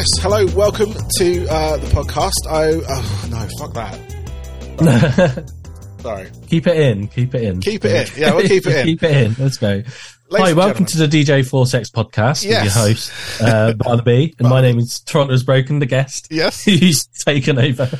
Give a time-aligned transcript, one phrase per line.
[0.00, 2.32] Yes, hello, welcome to uh, the podcast.
[2.48, 5.52] I oh no, fuck that.
[6.00, 8.18] Sorry, keep it in, keep it in, keep it in.
[8.22, 8.86] Yeah, we'll keep it in.
[8.86, 9.34] keep it in.
[9.38, 9.68] Let's go.
[9.68, 9.92] Ladies
[10.30, 12.64] Hi, welcome to the DJ Force X podcast Yes.
[12.64, 13.12] with your host
[13.42, 16.28] uh, Barnaby, and my name is Toronto's Broken, the guest.
[16.30, 17.90] Yes, He's taken over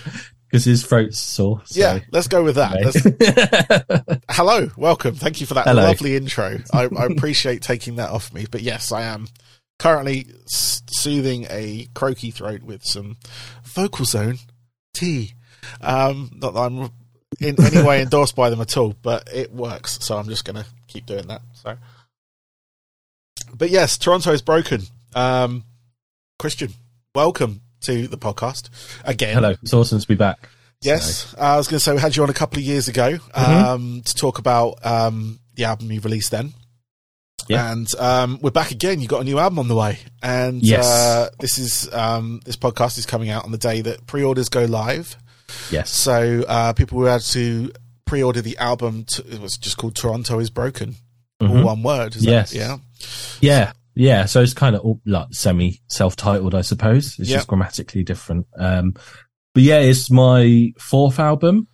[0.49, 1.61] because his throat's sore.
[1.67, 4.23] so- yeah, let's go with that.
[4.31, 5.17] Hello, welcome.
[5.17, 5.83] Thank you for that Hello.
[5.83, 6.61] lovely intro.
[6.73, 8.47] I, I appreciate taking that off me.
[8.51, 9.27] But yes, I am
[9.81, 13.17] currently soothing a croaky throat with some
[13.65, 14.39] vocal zone
[14.95, 15.33] tea.
[15.81, 16.91] Um, not that I'm
[17.41, 19.99] in any way endorsed by them at all, but it works.
[20.03, 21.43] So I'm just going to keep doing that.
[21.55, 21.77] So,
[23.55, 24.83] but yes, Toronto is broken.
[25.15, 25.65] Um,
[26.39, 26.73] Christian,
[27.15, 28.69] welcome to the podcast
[29.05, 29.35] again.
[29.35, 30.49] Hello, it's awesome to be back.
[30.83, 32.89] Yes, uh, I was going to say we had you on a couple of years
[32.89, 33.65] ago Mm-hmm.
[33.65, 36.53] um, to talk about um, the album you released then.
[37.49, 37.73] Yeah.
[37.73, 39.01] And um, we're back again.
[39.01, 40.87] You got a new album on the way, and Yes.
[40.87, 44.65] uh, this is um, this podcast is coming out on the day that pre-orders go
[44.65, 45.17] live.
[45.71, 47.73] Yes, So uh, people were able to
[48.07, 49.05] pre-order the album.
[49.15, 50.95] To, it was just called "Toronto Is Broken,"
[51.41, 51.65] all Mhm.
[51.65, 52.15] one word.
[52.15, 52.55] Is that- Yes.
[52.55, 52.77] yeah,
[53.41, 54.27] yeah, yeah.
[54.27, 57.19] So it's kind of all, like semi self-titled, I suppose.
[57.19, 57.39] It's Yeah.
[57.39, 58.47] just grammatically different.
[58.59, 58.95] Um,
[59.55, 61.67] but yeah, it's my fourth album.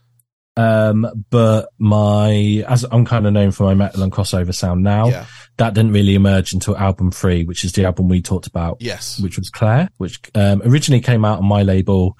[0.56, 5.08] Um, but my as I'm kind of known for my metal and crossover sound now.
[5.08, 5.26] yeah,
[5.58, 9.20] that didn't really emerge until album three, which is the album we talked about, yes,
[9.20, 12.16] which was Claire, which um, originally came out on my label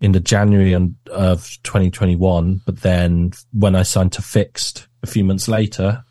[0.00, 2.60] in the January on- of 2021.
[2.66, 6.02] But then when I signed to FiXT a few months later,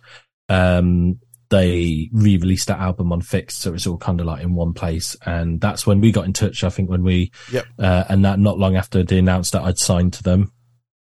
[0.49, 3.51] um, they re-released that album on FiXT.
[3.51, 5.15] So it's all kind of like in one place.
[5.25, 6.63] And that's when we got in touch.
[6.65, 7.65] I think when we, Yep.
[7.79, 10.51] uh, and that not long after they announced that I'd signed to them.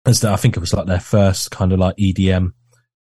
[0.04, 2.52] And so I think it was like their first kind of like EDM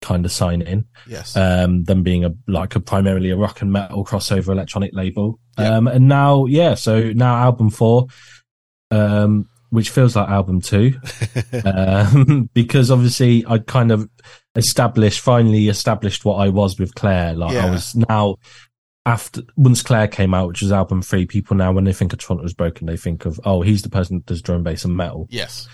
[0.01, 3.73] kind of sign in yes, um, them being a like a primarily a rock and
[3.73, 5.39] metal crossover electronic label.
[5.59, 5.77] Yeah.
[5.77, 8.07] Um, and now, yeah, so now album four,
[8.91, 10.95] um, which feels like album two,
[11.65, 14.09] um, because obviously I kind of
[14.57, 17.35] established, finally established what I was with Claire.
[17.35, 17.67] Like Yeah.
[17.67, 18.37] I was now
[19.07, 22.19] after once Claire came out, which was album three, people now when they think of
[22.19, 24.97] Toronto was broken, they think of oh, he's the person that does drum bass and
[24.97, 25.69] metal yes,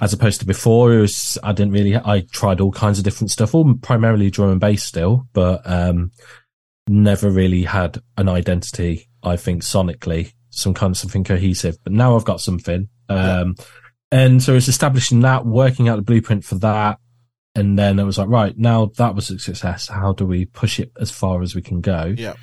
[0.00, 3.30] as opposed to before it was i didn't really i tried all kinds of different
[3.30, 6.10] stuff all primarily drum and bass still but um
[6.86, 12.16] never really had an identity i think sonically some kind of something cohesive but now
[12.16, 13.54] i've got something um
[14.10, 16.98] and so it's establishing that working out the blueprint for that
[17.54, 20.78] and then it was like right now that was a success how do we push
[20.78, 22.14] it as far as we can go?
[22.16, 22.34] Yeah,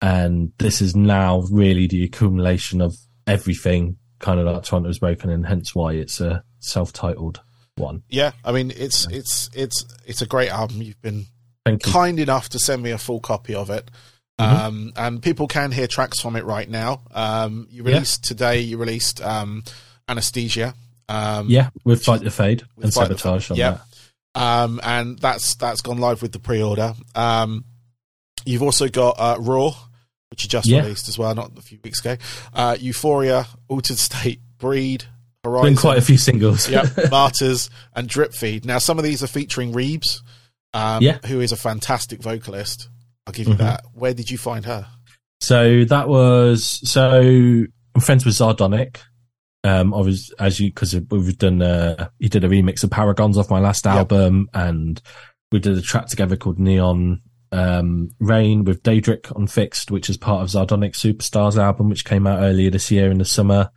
[0.00, 2.94] and this is now really the accumulation of
[3.26, 7.42] everything kind of like Toronto's broken and hence why it's a self-titled
[7.76, 8.02] one.
[8.08, 8.32] yeah.
[8.44, 10.80] I mean, it's it's it's it's a great album.
[10.80, 11.26] You've been
[11.66, 11.78] you.
[11.78, 13.90] kind enough to send me a full copy of it.
[14.40, 14.66] Mm-hmm.
[14.66, 17.02] Um, and people can hear tracks from it right now.
[17.12, 19.62] Um, you released today, you released, um,
[20.08, 20.74] Anesthesia.
[21.08, 23.78] Um, Yeah, with Fight the Fade and Sebotage on yeah.
[24.34, 24.40] that.
[24.40, 26.94] Um, and that's, that's gone live with the pre-order.
[27.14, 27.64] Um,
[28.44, 29.76] you've also got, uh, Raw,
[30.34, 30.80] which you just Yeah.
[30.80, 32.16] released as well, not a few weeks ago.
[32.52, 35.04] Uh, Euphoria, Altered State, Breed,
[35.44, 35.74] Horizon.
[35.74, 36.68] Been quite a few singles.
[36.68, 38.64] yep, Martyrs and Drip Feed.
[38.64, 40.22] Now, some of these are featuring REEBZ,
[40.72, 41.18] um, Yeah.
[41.26, 42.88] who is a fantastic vocalist.
[43.28, 43.58] I'll give you Mhm.
[43.58, 43.84] that.
[43.92, 44.88] Where did you find her?
[45.40, 47.20] So that was so
[47.94, 48.96] I'm friends with Zardonic.
[49.62, 53.36] Um, I was as you because we've done uh he did a remix of Paragons
[53.36, 53.94] off my last Yep.
[53.94, 55.00] album, and
[55.52, 57.20] we did a track together called Neon
[57.54, 62.26] um Rain with Daedric on FiXT, which is part of Zardonic Superstars album, which came
[62.26, 63.70] out earlier this year in the summer.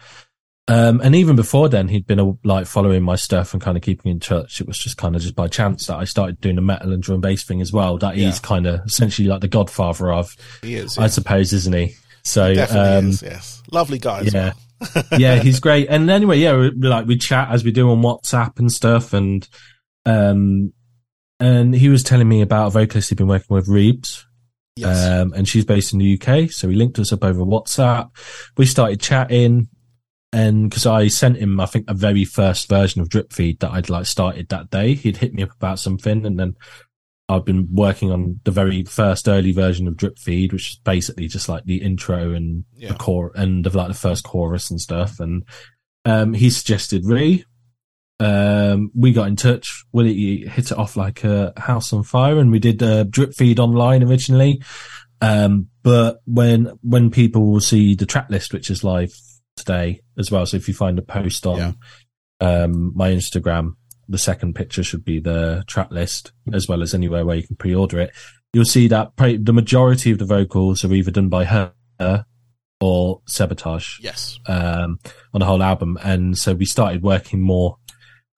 [0.70, 3.84] Um, and even before then, he'd been uh, like following my stuff and kind of
[3.84, 4.60] keeping in touch.
[4.60, 7.02] It was just kind of just by chance that I started doing the metal and
[7.02, 7.98] drum bass thing as well.
[7.98, 8.26] That Yeah.
[8.26, 10.98] he's kind of essentially like the godfather of, He is.
[10.98, 11.96] I suppose, isn't he?
[12.24, 13.64] So, Definitely um, is, yes.
[13.72, 14.52] Lovely guy yeah.
[14.82, 15.04] well.
[15.18, 15.88] yeah, he's great.
[15.90, 19.48] And anyway, yeah, like we chat as we do on WhatsApp and stuff, and
[20.06, 20.74] um,
[21.40, 24.24] and he was telling me about a vocalist he'd been working with, REEBZ,
[24.76, 25.08] Yes.
[25.08, 26.50] um, and she's based in the UK.
[26.52, 28.10] So he linked us up over WhatsApp.
[28.58, 29.68] We started chatting,
[30.32, 33.72] and because I sent him, I think, a very first version of Drip Feed that
[33.72, 34.94] I'd like started that day.
[34.94, 36.56] He'd hit me up about something, and then
[37.30, 41.28] I've been working on the very first early version of Drip Feed, which is basically
[41.28, 42.90] just like the intro and Yeah.
[42.90, 45.20] the core end of like the first chorus and stuff.
[45.20, 45.44] And
[46.06, 47.44] um, he suggested Ree.
[48.20, 49.84] Um, we got in touch.
[49.92, 53.60] Willie hit it off like a house on fire, and we did a Drip Feed
[53.60, 54.62] online originally.
[55.22, 59.14] Um, but when when people will see the track list, which is live
[59.56, 61.72] today as well, so if you find a post on Yeah.
[62.64, 63.74] um, my Instagram,
[64.10, 67.56] the second picture should be the track list as well as anywhere where you can
[67.56, 68.12] pre-order it.
[68.54, 71.74] You'll see that pra- the majority of the vocals are either done by her
[72.80, 74.40] or Sebotage Yes.
[74.48, 75.00] um,
[75.34, 75.98] on the whole album.
[76.04, 77.78] And so we started working more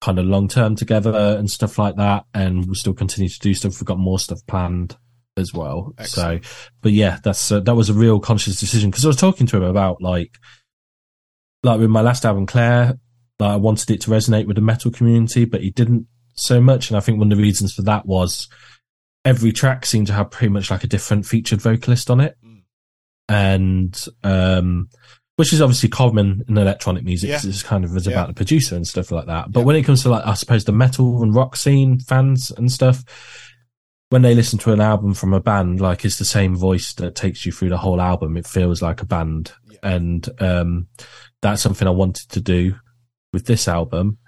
[0.00, 2.24] kind of long term together and stuff like that.
[2.34, 3.80] And we'll still continue to do stuff.
[3.80, 4.96] We've got more stuff planned
[5.36, 5.94] as well.
[5.98, 6.44] Excellent.
[6.44, 6.50] So,
[6.80, 9.58] but yeah, that's, uh, that was a real conscious decision because I was talking to
[9.58, 10.36] him about like,
[11.62, 12.98] like with my last album, Claire,
[13.38, 16.90] like I wanted it to resonate with the metal community, but he didn't so much.
[16.90, 18.48] And I think one of the reasons for that was
[19.24, 22.36] every track seemed to have pretty much like a different featured vocalist on it.
[22.44, 22.62] Mm.
[23.28, 24.88] And, um,
[25.40, 27.30] which is obviously common in electronic music.
[27.30, 27.40] Yeah.
[27.42, 28.12] It's kind of is Yeah.
[28.12, 29.50] about the producer and stuff like that.
[29.50, 29.64] But Yeah.
[29.64, 33.02] when it comes to like, I suppose the metal and rock scene fans and stuff,
[34.10, 37.14] when they listen to an album from a band, like it's the same voice that
[37.14, 38.36] takes you through the whole album.
[38.36, 39.52] It feels like a band.
[39.70, 39.78] Yeah.
[39.82, 40.88] And, um,
[41.40, 42.74] that's something I wanted to do
[43.32, 44.18] with this album.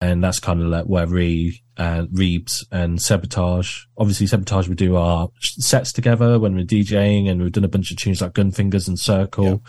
[0.00, 4.96] And that's kind of like where Re and REEBZ and Sebotage, obviously Sebotage, we do
[4.96, 8.88] our sets together when we're DJing and we've done a bunch of tunes like Gunfingers
[8.88, 9.62] and Circle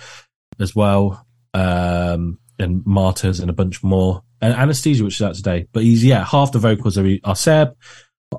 [0.59, 1.25] as well.
[1.53, 5.67] Um, and Martyrs and a bunch more and Anesthesia, which is out today.
[5.71, 7.75] But he's, yeah, half the vocals are, are Seb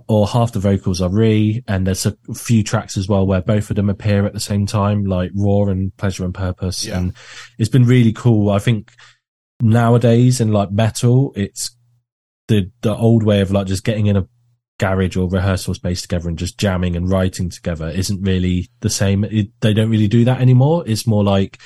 [0.08, 1.62] or half the vocals are Re.
[1.66, 4.66] And there's a few tracks as well where both of them appear at the same
[4.66, 6.84] time, like Raw and Pleasure and Purpose.
[6.84, 6.98] Yeah.
[6.98, 7.12] And
[7.58, 8.50] it's been really cool.
[8.50, 8.92] I think
[9.60, 11.76] nowadays in like metal, it's
[12.48, 14.28] the, the old way of like just getting in a
[14.78, 19.24] garage or rehearsal space together and just jamming and writing together isn't really the same.
[19.24, 20.84] It, they don't really do that anymore.
[20.86, 21.58] It's more like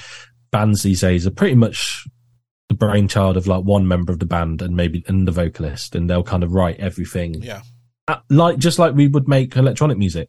[0.53, 2.07] bands these days are pretty much
[2.69, 6.09] the brainchild of like one member of the band and maybe and the vocalist, and
[6.09, 7.63] they'll kind of write everything Yeah.
[8.09, 10.29] at, like just like we would make electronic music,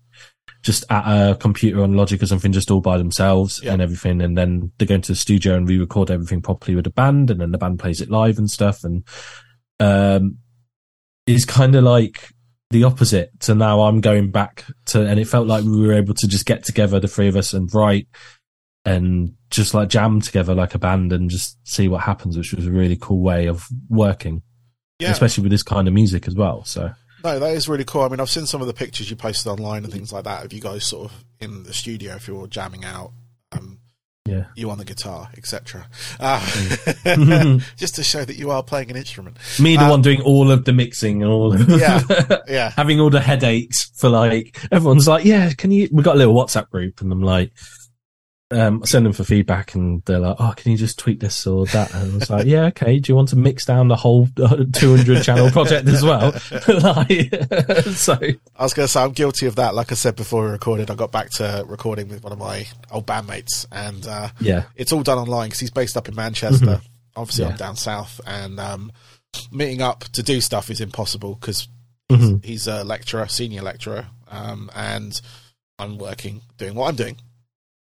[0.63, 3.73] just at a computer on Logic or something, just all by themselves Yeah.
[3.73, 4.21] and everything.
[4.21, 7.39] And then they go into the studio and re-record everything properly with a band, and
[7.41, 8.83] then the band plays it live and stuff.
[8.83, 9.03] And
[9.79, 10.37] um,
[11.27, 12.29] it's kind of like
[12.71, 13.31] the opposite.
[13.41, 16.45] So now I'm going back to, and it felt like we were able to just
[16.45, 18.07] get together, the three of us, and write
[18.85, 22.65] and just like jam together like a band and just see what happens, which was
[22.67, 24.41] a really cool way of working,
[24.99, 25.11] Yeah.
[25.11, 26.63] especially with this kind of music as well.
[26.65, 26.91] So.
[27.23, 28.01] No, that is really cool.
[28.01, 30.43] I mean, I've seen some of the pictures you posted online and things like that
[30.45, 33.11] of you guys sort of in the studio if you're jamming out,
[33.51, 33.77] um,
[34.27, 34.45] Yeah.
[34.55, 35.87] you on the guitar, etc.
[36.19, 37.61] Uh, Mm.
[37.77, 39.37] just to show that you are playing an instrument.
[39.59, 42.01] Me, the Um, one doing all of the mixing and all of Yeah.
[42.47, 42.71] Yeah.
[42.71, 46.33] having all the headaches for like, everyone's like, yeah, can you, we got a little
[46.33, 47.51] WhatsApp group and I'm like,
[48.51, 51.45] um, I send them for feedback and they're like, oh, can you just tweak this
[51.47, 51.93] or that?
[51.93, 52.99] And I was like, yeah, okay.
[52.99, 56.31] Do you want to mix down the whole uh, 200 channel project as well?
[56.67, 57.33] like,
[57.93, 58.17] so,
[58.55, 59.75] I was going to say I'm guilty of that.
[59.75, 62.67] Like I said before we recorded, I got back to recording with one of my
[62.91, 64.63] old bandmates, and uh, yeah.
[64.75, 66.81] it's all done online because he's based up in Manchester.
[67.15, 68.91] Obviously, I'm down south, and um,
[69.51, 71.67] meeting up to do stuff is impossible because
[72.11, 72.43] Mhm.
[72.43, 75.19] he's a lecturer, senior lecturer, um, and
[75.79, 77.17] I'm working doing what I'm doing.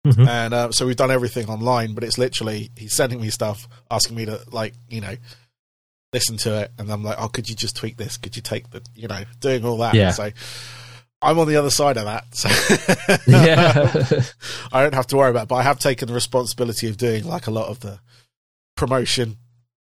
[0.05, 0.27] Mhm.
[0.27, 4.17] And uh, so we've done everything online, but it's literally he's sending me stuff, asking
[4.17, 5.15] me to like you know
[6.11, 8.17] listen to it, and I'm like, oh, could you just tweak this?
[8.17, 9.93] Could you take the you know doing all that?
[9.93, 10.11] Yeah.
[10.11, 10.29] So
[11.21, 12.49] I'm on the other side of that, so
[13.27, 14.21] Yeah.
[14.73, 15.43] I don't have to worry about.
[15.43, 17.99] it, But I have taken the responsibility of doing like a lot of the
[18.75, 19.37] promotion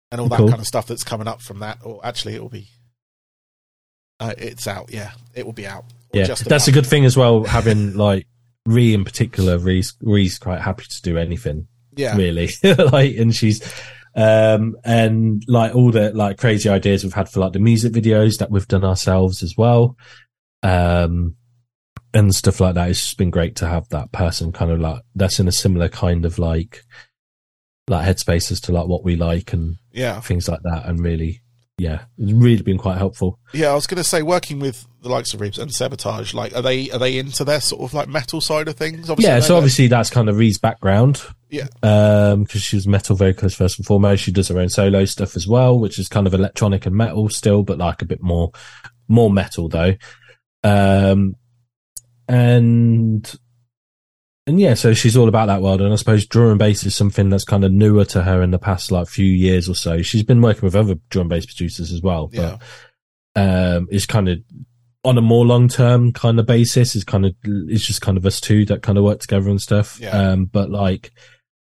[0.09, 0.47] and all that Cool.
[0.49, 1.79] kind of stuff that's coming up from that.
[1.83, 2.69] Or actually, it will be.
[4.21, 5.11] Uh, it's out, yeah.
[5.35, 5.83] It will be out.
[6.13, 6.23] Yeah.
[6.25, 7.43] just That's a good thing as well.
[7.43, 8.25] Having like
[8.65, 11.67] Ree in particular, Ree's, Ree's quite happy to do anything.
[11.95, 13.61] Yeah, really like and she's
[14.15, 18.39] um and like all the like crazy ideas we've had for like the music videos
[18.39, 19.95] that we've done ourselves as well
[20.63, 21.35] um
[22.13, 25.01] and stuff like that it's just been great to have that person kind of like
[25.15, 26.83] that's in a similar kind of like
[27.87, 31.41] like headspace as to like what we like and yeah, things like that and really
[31.77, 33.69] yeah it's really been quite helpful yeah.
[33.69, 36.61] I was going to say, working with the likes of REEBZ and Sebotage, like, are
[36.61, 39.09] they are they into their sort of like metal side of things?
[39.09, 41.21] Obviously, yeah so obviously that's kind of Ree's background.
[41.49, 44.23] Yeah, um because she was metal vocalist first and foremost.
[44.23, 47.29] She does her own solo stuff as well which is kind of electronic and metal
[47.29, 48.51] still but like a bit more
[49.07, 49.93] more metal though.
[50.63, 51.35] Um
[52.29, 53.35] and
[54.47, 55.81] and yeah so she's all about that world.
[55.81, 58.51] And i suppose drum and bass is something that's kind of newer to her in
[58.51, 60.01] the past like few years or so.
[60.01, 62.57] She's been working with other drum and bass producers as well yeah,
[63.35, 64.39] but um it's kind of
[65.05, 68.25] on a more long term kind of basis it's kind of it's just kind of
[68.25, 69.99] us two that kind of work together and stuff.
[69.99, 70.11] Yeah.
[70.11, 71.11] um but like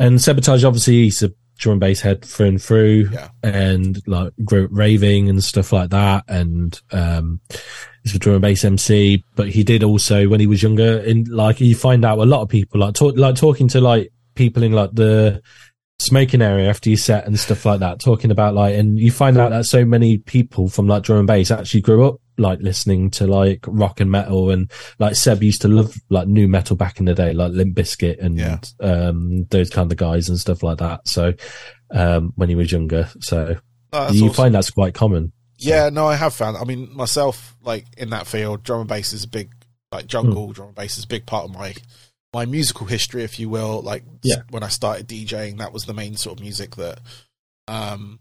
[0.01, 4.33] and Sebotage obviously he's a drum and bass head through and through yeah, and like
[4.39, 6.25] raving and stuff like that.
[6.29, 7.41] And um
[8.03, 11.25] he's a drum and bass MC but he did also when he was younger in
[11.25, 14.63] like you find out a lot of people like talk like talking to like people
[14.63, 15.43] in like the
[15.99, 19.39] smoking area after you set and stuff like that talking about like and you find
[19.39, 23.11] out that so many people from like drum and bass actually grew up like listening
[23.11, 26.99] to like rock and metal and like Seb used to love like new metal back
[26.99, 28.59] in the day, like Limp Bizkit and Yeah.
[28.81, 31.07] um those kind of guys and stuff like that.
[31.09, 31.33] So
[31.91, 33.09] um when he was younger.
[33.21, 33.57] So
[33.93, 34.35] that's you awesome.
[34.35, 35.33] find that's quite common.
[35.59, 36.59] Yeah, no, I have found.
[36.59, 39.51] I mean, myself, like in that field, drum and bass is a big,
[39.91, 41.75] like jungle drum and bass is a big part of my
[42.35, 43.81] my musical history, if you will.
[43.81, 44.43] Like Yeah.
[44.51, 47.01] when I started DJing, that was the main sort of music that
[47.69, 48.21] um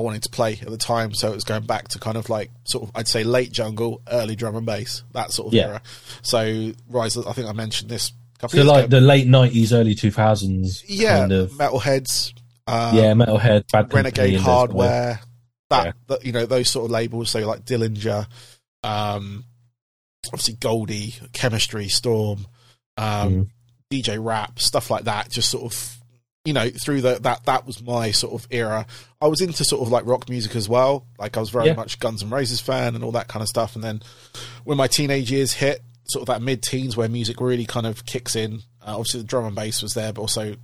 [0.00, 1.12] I wanted to play at the time.
[1.14, 4.00] So it was going back to kind of like sort of I'd say late jungle,
[4.10, 5.66] early drum and bass, that sort of Yeah.
[5.66, 5.82] era.
[6.22, 8.96] So Rise, I think I mentioned this a couple So of like ago.
[8.98, 12.32] the late nineties, early two thousands yeah, kind of metalheads.
[12.66, 15.20] Um, yeah, Metalhead, Bad Renegade Hardware,
[15.70, 15.92] that, Yeah.
[16.08, 17.30] that you know those sort of labels.
[17.30, 18.26] So like Dillinja,
[18.84, 19.44] um,
[20.28, 22.46] obviously Goldie, Kemistry, Storm,
[22.96, 23.48] um, Mm.
[23.90, 25.30] DJ Rap, stuff like that.
[25.30, 25.96] Just sort of
[26.44, 28.86] you know through the that that was my sort of era.
[29.20, 31.06] I was into sort of like rock music as well.
[31.18, 31.74] Like I was very Yeah.
[31.74, 33.74] much Guns N' Roses fan and all that kind of stuff.
[33.74, 34.02] And then
[34.64, 38.06] when my teenage years hit, sort of that mid teens where music really kind of
[38.06, 38.62] kicks in.
[38.82, 40.56] Uh, obviously the drum and bass was there, but also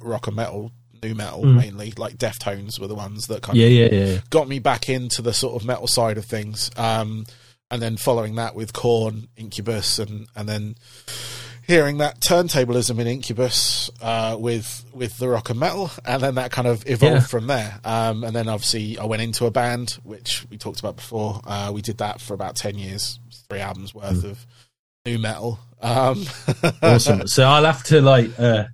[0.00, 0.72] rock and metal.
[1.02, 1.56] New metal Mm.
[1.56, 4.18] mainly, like Deftones were the ones that kind Yeah, of yeah, yeah.
[4.28, 6.70] got me back into the sort of metal side of things.
[6.76, 7.24] Um,
[7.70, 10.74] and then following that with Korn, Incubus, and and then
[11.70, 16.50] hearing that turntablism in Incubus uh, with with the rock and metal, and then that
[16.50, 17.26] kind of evolved Yeah.
[17.26, 17.78] from there.
[17.84, 21.40] Um, and then obviously I went into a band, which we talked about before.
[21.46, 24.44] Uh, we did that for about ten years, three albums worth of
[25.06, 25.58] new metal.
[25.80, 26.24] Um,
[26.82, 27.26] awesome.
[27.26, 28.64] So I'll have to like, uh,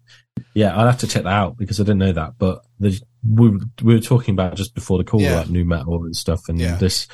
[0.54, 2.32] yeah, I'll have to check that out because I didn't know that.
[2.38, 3.50] But the, we
[3.82, 5.36] we were talking about just before the call Yeah.
[5.40, 6.76] like new metal and stuff, and Yeah.
[6.76, 7.06] this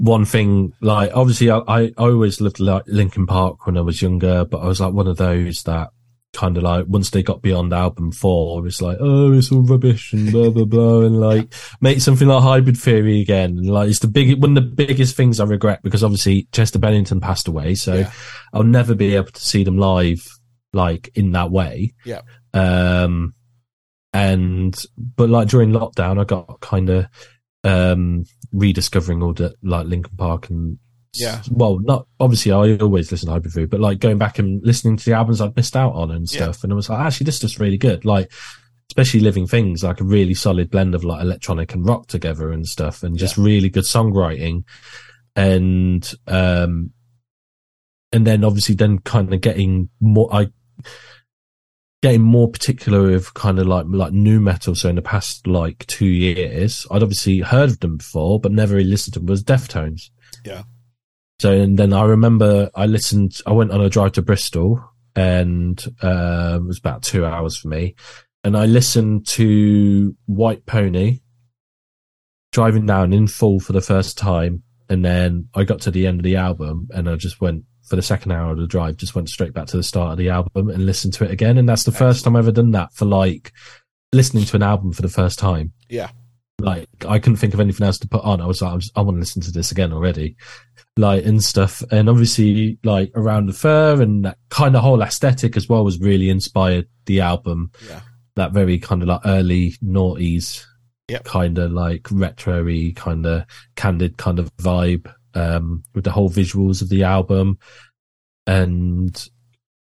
[0.00, 4.44] one thing like obviously I, I always loved like Linkin Park when I was younger,
[4.44, 5.90] but I was like one of those that
[6.32, 10.12] kind of like once they got beyond album four, it's like oh it's all rubbish
[10.12, 13.56] and blah blah blah, and like make something like Hybrid Theory again.
[13.58, 16.80] And like it's the big one of the biggest things I regret because obviously Chester
[16.80, 18.10] Bennington passed away, so Yeah.
[18.52, 20.26] I'll never be able to see them live
[20.72, 21.94] like in that way.
[22.04, 22.22] Yeah.
[22.52, 23.34] Um,
[24.12, 27.06] and but like during lockdown, I got kind of
[27.62, 28.24] um
[28.54, 30.78] rediscovering all the like Linkin Park and
[31.12, 31.42] Yeah.
[31.50, 35.04] well, not obviously I always listen to Theory, but like going back and listening to
[35.04, 36.44] the albums I'd missed out on and Yeah.
[36.44, 38.04] stuff, and I was like, actually, this is really good.
[38.04, 38.32] Like.
[38.90, 42.66] Especially living things like a really solid blend of like electronic and rock together and
[42.66, 44.62] stuff, and just really good songwriting,
[45.34, 46.90] and um,
[48.12, 50.48] and then obviously then kind of getting more I
[52.04, 54.74] getting more particular with kind of like like new metal.
[54.74, 58.74] So in the past like two years, I'd obviously heard of them before, but never
[58.74, 59.26] really listened to them.
[59.26, 60.10] Was Deftones.
[60.44, 60.64] Yeah.
[61.40, 63.38] So and then I remember I listened.
[63.46, 64.84] I went on a drive to Bristol,
[65.16, 67.94] and uh, it was about two hours for me,
[68.44, 71.20] and I listened to White Pony
[72.52, 76.20] driving down in full for the first time, and then I got to the end
[76.20, 79.14] of the album, and I just went for the second hour of the drive, just
[79.14, 81.68] went straight back to the start of the album and listened to it again, and
[81.68, 83.52] that's the first time I've ever done that for like
[84.12, 85.72] listening to an album for the first time.
[85.88, 86.10] Yeah.
[86.60, 88.40] Like I couldn't think of anything else to put on.
[88.40, 90.36] I was like, I, was, I want to listen to this again already,
[90.96, 91.82] like and stuff.
[91.90, 95.98] And obviously, like around the fur and that kind of whole aesthetic as well was
[95.98, 97.72] really inspired the album.
[97.88, 98.00] Yeah.
[98.36, 100.64] That very kind of like early noughties,
[101.08, 101.24] Yep.
[101.24, 103.44] kind of like retro-y, kind of
[103.76, 105.12] candid kind of vibe.
[105.34, 107.58] Um, with the whole visuals of the album,
[108.46, 109.28] and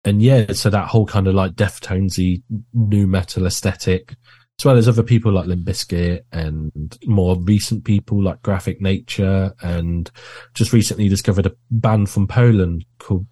[0.04, 2.42] and yeah, so that whole kind of like Deftonesy
[2.72, 4.14] new metal aesthetic,
[4.58, 9.54] as well as other people like Limp Bizkit and more recent people like Graphic Nature,
[9.60, 10.10] and
[10.54, 13.26] just recently discovered a band from Poland called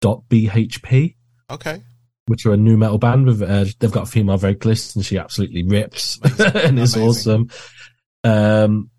[0.00, 1.16] Dot BHP,
[1.50, 1.82] okay.
[2.26, 5.18] which are a new metal band with uh, they've got a female vocalist and she
[5.18, 6.20] absolutely rips
[6.54, 7.48] and is awesome.
[8.22, 8.90] Um,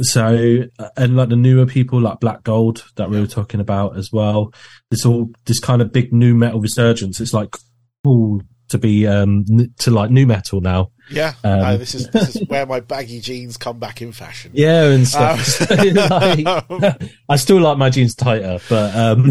[0.00, 3.96] so uh, and like the newer people like Black Gold that we were talking about
[3.96, 4.52] as well.
[4.90, 7.20] This all this kind of big new metal resurgence.
[7.20, 7.54] It's like
[8.02, 9.44] cool to be um
[9.78, 10.90] to like new metal now.
[11.10, 11.34] Yeah.
[11.44, 14.52] Um, no, this is this is where my baggy jeans come back in fashion.
[14.54, 15.44] Yeah, and stuff.
[15.44, 16.80] So, like, Um,
[17.28, 19.30] I still like my jeans tighter, but um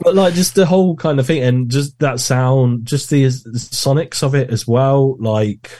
[0.00, 3.58] but like just the whole kind of thing and just that sound just the, the
[3.58, 5.70] sonics of it as well like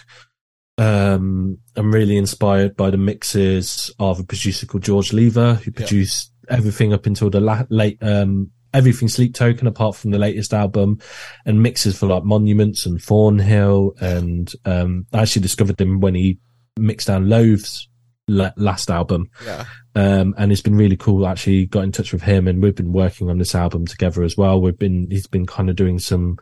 [0.79, 6.33] um i'm really inspired by the mixes of a producer called george lever who produced
[6.49, 10.99] everything up until the la- late um everything sleep token apart from the latest album
[11.47, 16.39] and mixes for like monuments and thornhill and um i actually discovered him when he
[16.77, 17.89] mixed down Loathe's
[18.29, 19.65] last album yeah.
[19.95, 21.27] um, and it's been really cool.
[21.27, 24.37] Actually, got in touch with him, and we've been working on this album together as
[24.37, 24.61] well.
[24.61, 26.39] We've been he's been kind of doing some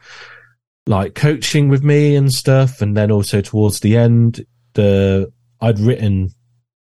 [0.87, 6.31] like coaching with me and stuff, and then also towards the end, the I'd written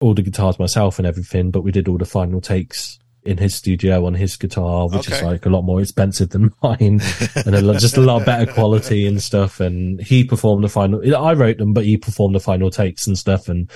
[0.00, 3.54] all the guitars myself and everything, but we did all the final takes in his
[3.54, 7.00] studio on his guitar, which is like a lot more expensive than mine
[7.34, 9.60] and a lot, just a lot better quality and stuff.
[9.60, 13.18] And he performed the final, I wrote them, but he performed the final takes and
[13.18, 13.48] stuff.
[13.48, 13.70] And,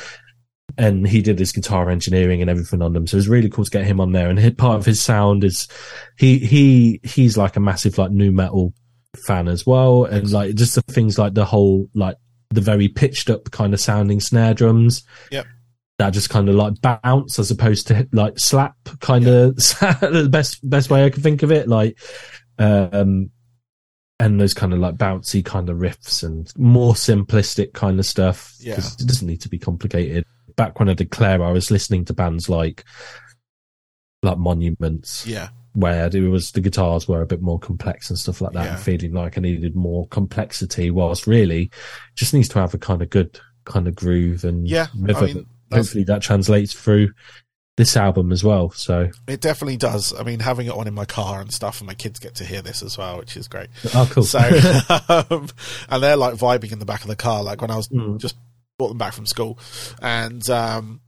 [0.78, 3.06] and he did his guitar engineering and everything on them.
[3.06, 4.30] So it was really cool to get him on there.
[4.30, 5.68] And his, part of his sound is
[6.16, 8.72] he, he, he's like a massive like new metal
[9.16, 10.04] fan as well.
[10.04, 12.16] And like just the things like the whole, like
[12.50, 15.02] the very pitched up kind of sounding snare drums.
[15.30, 15.46] Yep.
[15.98, 20.68] That just kind of like bounce as opposed to like slap kind of the best,
[20.68, 21.68] best way I can think of it.
[21.68, 21.98] Like,
[22.58, 23.30] um,
[24.20, 28.54] and those kind of like bouncy kind of riffs and more simplistic kind of stuff.
[28.60, 28.74] Yeah.
[28.74, 30.24] It doesn't need to be complicated.
[30.56, 32.84] Back when I did Claire, I was listening to bands like,
[34.22, 35.48] like Monuments, Yeah.
[35.74, 38.74] Where it was the guitars were a bit more complex and stuff like that, Yeah.
[38.74, 40.90] and feeling like I needed more complexity.
[40.90, 41.70] Whilst really,
[42.14, 45.46] just needs to have a kind of good kind of groove and Yeah, I mean,
[45.72, 47.08] Hopefully, that translates through
[47.76, 48.70] this album as well.
[48.70, 50.14] So, It definitely does.
[50.16, 52.44] I mean, having it on in my car and stuff, and my kids get to
[52.44, 53.68] hear this as well, which is great.
[53.94, 54.22] oh, cool.
[54.22, 54.38] So,
[55.08, 55.48] um,
[55.88, 58.18] and they're like vibing in the back of the car, like when I was Mm.
[58.20, 58.36] just
[58.78, 59.58] brought them back from school,
[60.00, 61.00] and um,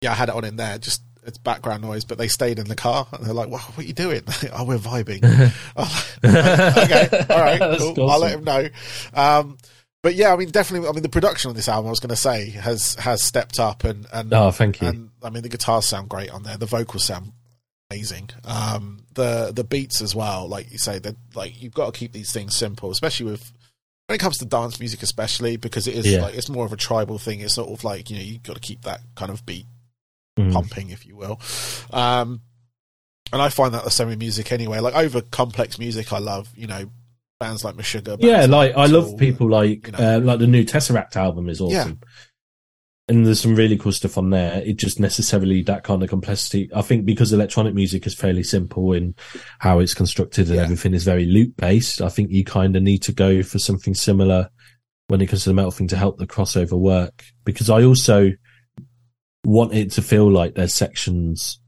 [0.00, 2.66] yeah, I had it on in there, just it's background noise, but they stayed in
[2.68, 5.22] the car, and they're like, "What, what are you doing?" oh, we're vibing.
[6.24, 8.10] okay, all right, cool.
[8.10, 8.68] I'll let him know.
[9.14, 9.58] Um,
[10.02, 10.88] but yeah, I mean, definitely.
[10.88, 13.60] I mean, the production on this album, I was going to say, has has stepped
[13.60, 14.88] up, and and oh, thank you.
[14.88, 16.56] and I mean, the guitars sound great on there.
[16.56, 17.32] The vocals sound
[17.90, 18.30] amazing.
[18.44, 22.12] Um, the the beats as well, like you say, that like you've got to keep
[22.12, 23.52] these things simple, especially with
[24.08, 26.22] when it comes to dance music, especially because it is Yeah.
[26.22, 27.40] like it's more of a tribal thing.
[27.40, 29.66] It's sort of like you know you've got to keep that kind of beat
[30.38, 30.52] Mm.
[30.52, 31.38] pumping, if you will.
[31.92, 32.40] Um,
[33.32, 34.78] and I find that the same in music anyway.
[34.80, 36.90] Like over complex music, I love you know
[37.38, 38.16] bands like Meshuggah.
[38.20, 40.16] Yeah, like I love people like you know.
[40.16, 42.00] uh, like the new Tesseract album is awesome.
[43.08, 44.62] And there's some really cool stuff on there.
[44.64, 46.70] It just necessarily that kind of complexity.
[46.74, 49.16] I think because electronic music is fairly simple in
[49.58, 50.62] how it's constructed and Yeah.
[50.62, 52.00] everything is very loop based.
[52.00, 54.50] I think you kind of need to go for something similar
[55.08, 57.24] when it comes to the metal thing to help the crossover work.
[57.44, 58.30] Because I also
[59.44, 61.58] want it to feel like there's sections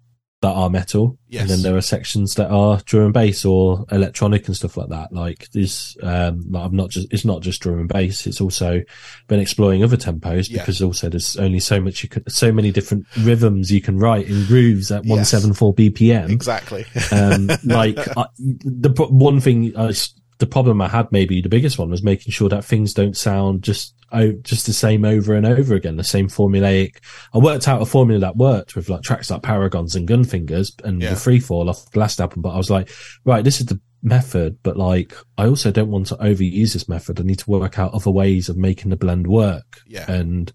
[0.43, 1.41] that are metal, Yes.
[1.43, 4.91] and then there are sections that are drum and bass or electronic and stuff like
[4.91, 5.11] that.
[5.11, 8.27] Like this, um, like I'm not just it's not just drum and bass.
[8.27, 8.83] It's also
[9.27, 10.59] been exploring other tempos Yeah.
[10.59, 14.27] because also there's only so much you could, so many different rhythms you can write
[14.29, 15.33] in grooves at Yes.
[15.33, 16.29] 174 BPM.
[16.31, 16.85] exactly.
[17.11, 19.95] Um, like I, the one thing, I
[20.41, 23.63] the problem I had, maybe the biggest one, was making sure that things don't sound
[23.63, 23.95] just
[24.43, 26.97] just the same over and over again, the same formulaic.
[27.33, 31.01] I worked out a formula that worked with like tracks like Paragons and Gunfingers and
[31.03, 31.11] Yeah.
[31.11, 32.91] the Freefall off the last album, but I was like,
[33.25, 37.19] right, this is the method, but like I also don't want to overuse this method.
[37.19, 40.11] I need to work out other ways of making the blend work Yeah.
[40.11, 40.53] and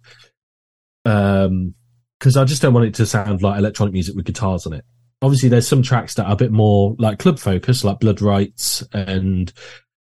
[1.05, 1.73] um
[2.19, 4.83] because I just don't want it to sound like electronic music with guitars on it.
[5.21, 8.83] Obviously, there's some tracks that are a bit more like club focused, like Blood Rights
[8.93, 9.51] and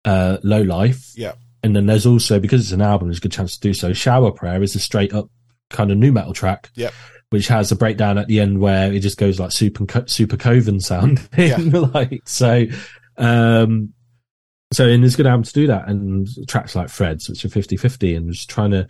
[0.04, 1.12] uh Low Life.
[1.16, 1.32] Yeah.
[1.62, 3.92] And then there's also because it's an album, there's a good chance to do so.
[3.92, 5.28] Shower Prayer is a straight up
[5.68, 6.70] kind of new metal track.
[6.74, 6.92] Yep.
[7.30, 10.80] Which has a breakdown at the end where it just goes like super super Coven
[10.80, 11.28] sound.
[11.36, 11.58] Yeah.
[11.94, 12.64] like so
[13.18, 13.92] um
[14.72, 18.16] so and it's good album to do that and tracks like Fred's which are 50-50
[18.16, 18.86] and just trying to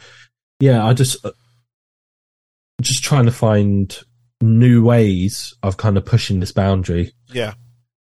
[0.61, 1.33] yeah I just uh,
[2.81, 3.95] just trying to find
[4.41, 7.55] new ways of kind of pushing this boundary Yeah.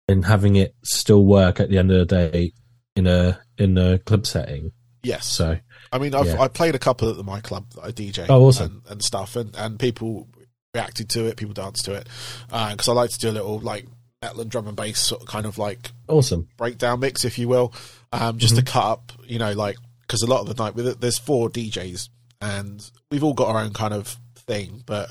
[0.07, 2.53] and having it still work at the end of the day
[2.95, 5.27] in a in the club setting Yes.
[5.27, 5.59] so
[5.93, 6.41] I mean, I've Yeah.
[6.41, 8.27] I played a couple at the my club that I DJ.
[8.29, 8.83] Oh, awesome.
[8.87, 10.29] and, and stuff, and and people
[10.75, 12.07] reacted to it, people danced to it,
[12.49, 13.87] because I like to do a little like
[14.21, 17.49] metal and drum and bass sort of kind of like awesome breakdown mix, if you
[17.49, 17.73] will,
[18.13, 18.65] um, just Mm-hmm.
[18.67, 21.19] to cut up, you know, like because a lot of the night with it, there's
[21.19, 22.09] four DJs,
[22.43, 25.11] and we've all got our own kind of thing, but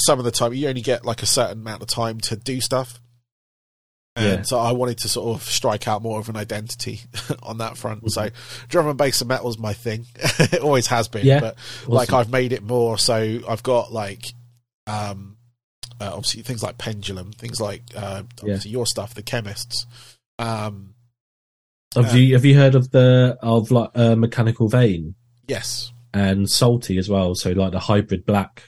[0.00, 2.60] some of the time you only get like a certain amount of time to do
[2.60, 3.00] stuff.
[4.18, 4.42] And Yeah.
[4.42, 7.00] so I wanted to sort of strike out more of an identity
[7.42, 8.00] on that front.
[8.00, 8.08] Mm-hmm.
[8.08, 8.30] So
[8.68, 10.06] drum and bass and metal is my thing.
[10.16, 11.24] it always has been.
[11.24, 11.40] Yeah.
[11.40, 14.24] But like I've made it more so I've got like
[14.86, 15.36] um
[16.00, 19.86] uh, obviously things like pendulum, things like uh obviously your stuff, the Qemists.
[20.38, 20.94] Um
[21.94, 25.14] have you have you heard of the of like uh, mechanical vein
[25.46, 25.90] yes.
[26.12, 28.62] and salty as well so like the hybrid black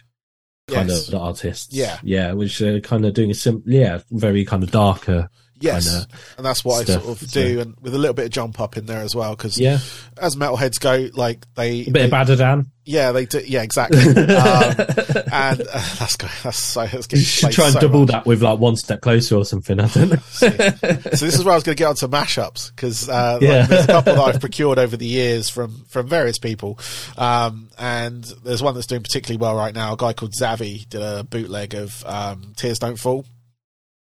[0.68, 1.08] kind Yes.
[1.08, 1.98] of artists Yeah.
[2.02, 5.28] yeah which are kind of doing a sim yeah very kind of darker
[5.62, 6.07] Yes,
[6.38, 8.31] and that's what stuff, I sort of so- do, and with a little bit of
[8.33, 9.79] jump up in there as well, because yeah,
[10.18, 12.66] as metalheads go, like they, a bit they of Badadan.
[12.87, 16.31] yeah, they do, yeah, exactly, um, and uh, that's good.
[16.42, 18.09] That's so that's You getting should try and so double much.
[18.11, 19.79] that with like one step closer or something.
[19.79, 20.16] I don't know.
[20.31, 23.85] so this is where I was going to get onto mashups because uh, like, there's
[23.85, 26.79] a couple that I've procured over the years from from various people,
[27.18, 29.92] um, and there's one that's doing particularly well right now.
[29.92, 33.27] A guy called Zavi did a bootleg of um, "Tears Don't Fall,"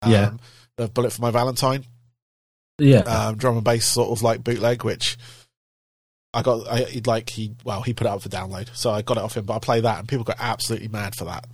[0.00, 0.30] um, Yeah.
[0.80, 1.84] Of "Bullet for My Valentine,"
[2.78, 5.16] yeah, um, drum and bass sort of like bootleg, which.
[6.32, 9.02] I got, I he'd like he, well, he put it up for download, so I
[9.02, 9.46] got it off him.
[9.46, 11.44] But I play that, and people got absolutely mad for that.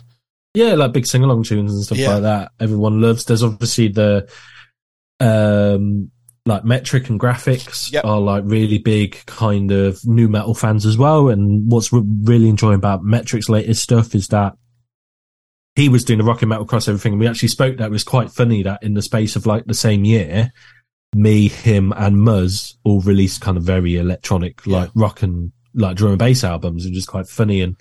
[0.52, 2.12] yeah, like big sing along tunes and stuff Yeah.
[2.14, 2.52] like that.
[2.60, 3.24] Everyone loves.
[3.24, 4.28] There's obviously the
[5.18, 6.10] um
[6.44, 8.04] like Metrik and graphics Yep.
[8.04, 11.28] are like really big kind of new metal fans as well.
[11.30, 14.54] And what's re- really enjoying about Metrik's latest stuff is that
[15.76, 17.12] he was doing the rock and metal crossover thing.
[17.12, 19.66] And we actually spoke that it was quite funny that in the space of like
[19.66, 20.50] the same year,
[21.14, 26.12] me, him, and Muzz all released kind of very electronic, like rock and like drum
[26.12, 27.60] and bass albums, which is quite funny.
[27.60, 27.76] And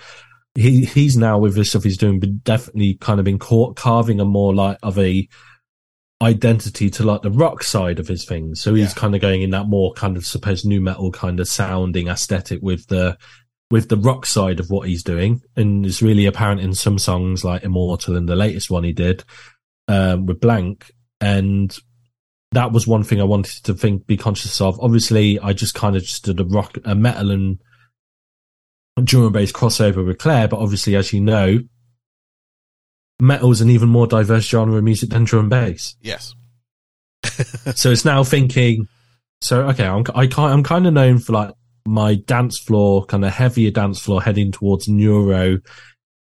[0.56, 4.20] he he's now with the stuff he's doing, but definitely kind of been caught carving
[4.20, 5.28] a more like of a
[6.22, 8.62] identity to like the rock side of his things.
[8.62, 9.00] So he's Yeah.
[9.00, 12.60] kind of going in that more kind of supposed new metal kind of sounding aesthetic
[12.62, 13.18] with the
[13.71, 17.43] with the rock side of what he's doing, and it's really apparent in some songs
[17.43, 19.23] like Immortal and the latest one he did
[19.88, 21.75] um, with Blanke, and
[22.51, 24.80] that was one thing I wanted to think be conscious of.
[24.80, 27.60] Obviously, I just kind of just did a rock, a metal and
[29.04, 31.60] drum and bass crossover with Claire, but obviously, as you know,
[33.19, 35.95] metal is an even more diverse genre of music than drum and bass.
[36.01, 36.34] Yes,
[37.75, 38.88] so it's now thinking.
[39.41, 41.51] So okay, I'm I can't, I'm kind of known for like
[41.86, 45.60] my dance floor, kind of heavier dance floor, heading towards neuro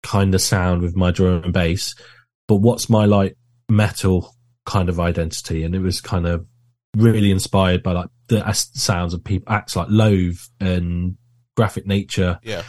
[0.03, 1.95] kind of sound with my drum and bass.
[2.47, 3.35] But what's my like
[3.69, 4.35] metal
[4.65, 5.63] kind of identity?
[5.63, 6.45] And it was kind of
[6.95, 11.15] really inspired by like the sounds of people acts like Loathe and
[11.55, 12.63] Graphic Nature yeah,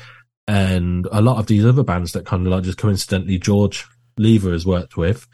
[0.48, 3.86] and a lot of these other bands that kind of like just coincidentally George
[4.18, 5.26] Lever has worked with.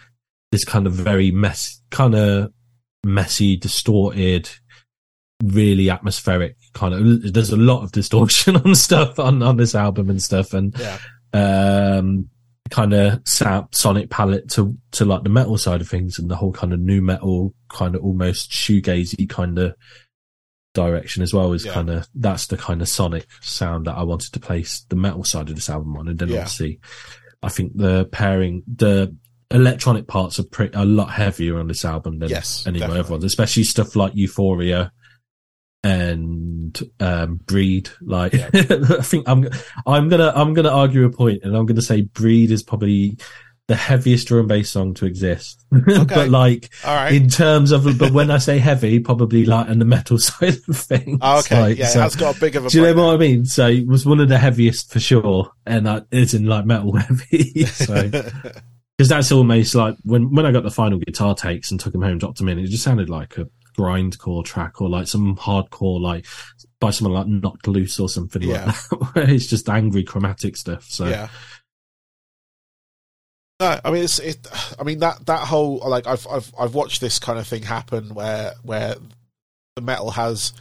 [0.52, 2.52] This kind of very mess, kind of
[3.02, 4.50] messy, distorted,
[5.42, 7.32] really atmospheric kind of.
[7.32, 10.98] There's a lot of distortion on stuff on on this album and stuff, and yeah,
[11.32, 12.28] um,
[12.70, 13.20] kind of
[13.72, 16.80] sonic palette to to like the metal side of things and the whole kind of
[16.80, 19.74] new metal, kind of almost shoegazy kind of
[20.74, 21.72] direction as well is Yeah.
[21.72, 25.24] kind of that's the kind of sonic sound that I wanted to place the metal
[25.24, 26.40] side of this album on, and then Yeah.
[26.40, 26.80] obviously
[27.42, 29.14] I think the pairing the
[29.50, 32.98] electronic parts are pretty a lot heavier on this album than Yes, any of my
[32.98, 34.92] other ones, especially stuff like Euphoria
[35.86, 38.50] and um breed like Yeah.
[38.54, 39.48] i think i'm
[39.86, 43.16] i'm gonna i'm gonna argue a point and i'm gonna say breed is probably
[43.68, 47.12] the heaviest drum and bass song to exist but like right.
[47.12, 50.76] in terms of but when i say heavy probably like on the metal side of
[50.76, 52.68] things Oh, okay, like, yeah, so- it has got a big of a.
[52.70, 53.44] do you know what I mean?
[53.44, 57.64] So it was one of the heaviest for sure, and it's in like metal heavy.
[57.66, 58.08] so
[58.98, 62.02] because that's almost like when when I got the final guitar takes and took them
[62.02, 66.00] home, dropped them in, it just sounded like a grindcore track or like some hardcore
[66.00, 66.26] like
[66.80, 68.66] by someone like Knocked Loose or something Yeah.
[68.66, 68.96] like that.
[69.14, 70.84] Where it's just angry chromatic stuff.
[70.84, 71.28] So Yeah.
[73.58, 74.46] No, I mean it's it.
[74.78, 78.14] I mean that that whole like I've I've I've watched this kind of thing happen
[78.14, 78.96] where where
[79.76, 80.52] the metal has,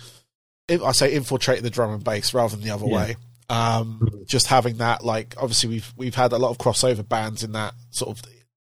[0.70, 2.96] I say, infiltrated the drum and bass rather than the other Yeah.
[2.96, 3.16] way.
[3.48, 7.52] Um, just having that like obviously we've we've had a lot of crossover bands in
[7.52, 8.24] that sort of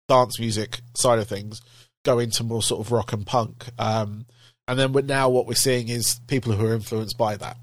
[0.07, 1.61] dance music side of things
[2.05, 3.67] go into more sort of rock and punk.
[3.79, 4.27] Um,
[4.69, 7.57] and then now what we're seeing is people who are influenced by that.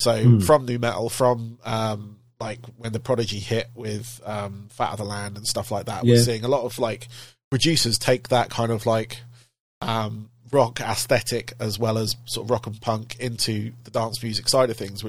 [0.00, 0.38] So Hmm.
[0.40, 5.04] from new metal, from um, like when the Prodigy hit with um, Fat of the
[5.04, 7.06] Land and stuff like that, we're seeing a lot of like
[7.50, 9.20] producers take that kind of like
[9.80, 14.48] um, rock aesthetic as well as sort of rock and punk into the dance music
[14.48, 15.04] side of things.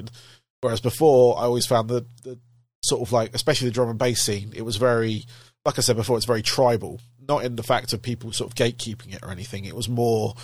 [0.61, 2.37] Whereas before, I always found the, the
[2.83, 5.25] sort of like, especially the drum and bass scene, it was very,
[5.65, 7.01] like I said before, it's very tribal.
[7.27, 9.65] Not in the fact of people sort of gatekeeping it or anything.
[9.65, 10.35] It was more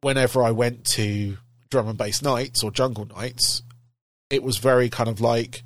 [0.00, 1.36] whenever I went to
[1.70, 3.62] drum and bass nights or jungle nights,
[4.28, 5.62] it was very kind of like,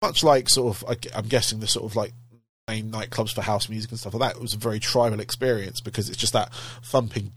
[0.00, 2.12] much like sort of, I- I'm guessing the sort of like
[2.68, 4.36] main nightclubs for house music and stuff like that.
[4.36, 6.52] It was a very tribal experience because it's just that
[6.84, 7.32] thumping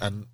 [0.00, 0.26] and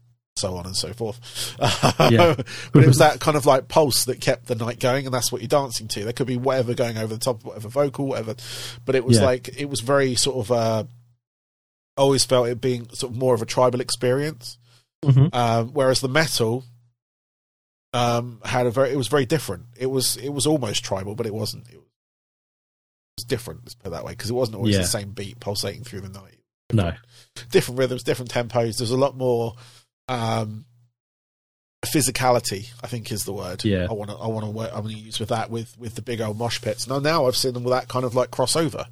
[0.44, 1.56] so on and so forth.
[1.60, 2.34] Yeah.
[2.72, 5.30] but it was that kind of like pulse that kept the night going, and that's
[5.32, 6.04] what you're dancing to.
[6.04, 8.34] There could be whatever going over the top, of whatever vocal, whatever,
[8.84, 9.24] but it was Yeah.
[9.24, 10.52] like it was very sort of.
[10.52, 10.84] Uh,
[11.96, 14.58] always felt it being sort of more of a tribal experience,
[15.04, 15.32] Mhm.
[15.32, 16.64] um, whereas the metal
[17.92, 18.90] um, had a very.
[18.90, 19.66] It was very different.
[19.76, 21.68] It was it was almost tribal, but it wasn't.
[21.68, 23.60] It was, it was different.
[23.62, 24.80] Let's put it that way because it wasn't always Yeah.
[24.82, 26.38] the same beat pulsating through the night.
[26.72, 26.92] No.
[27.50, 28.78] different rhythms, different tempos.
[28.78, 29.54] There's a lot more
[30.08, 30.64] um,
[31.84, 32.70] physicality.
[32.82, 33.64] I think is the word.
[33.64, 33.86] Yeah.
[33.88, 34.16] I want to.
[34.16, 34.50] I want to.
[34.50, 36.86] work I want to use with that with with the big old mosh pits.
[36.88, 38.86] Now, now I've seen them with that kind of like crossover.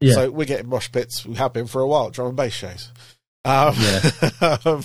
[0.00, 0.14] Yeah.
[0.14, 1.24] So we're getting mosh pits.
[1.24, 2.10] We have been for a while.
[2.10, 2.90] Drum and bass shows.
[3.46, 3.74] Um,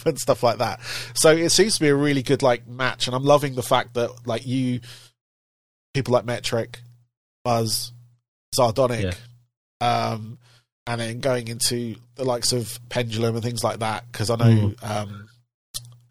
[0.05, 0.81] and stuff like that.
[1.13, 3.93] So it seems to be a really good like match, and I'm loving the fact
[3.93, 4.81] that like you,
[5.93, 6.75] people like Metrik,
[7.47, 7.91] Muzz,
[8.57, 9.15] Zardonic,
[9.79, 10.39] um,
[10.85, 14.03] and then going into the likes of Pendulum and things like that.
[14.11, 14.83] Because I know, Mm.
[14.89, 15.28] um,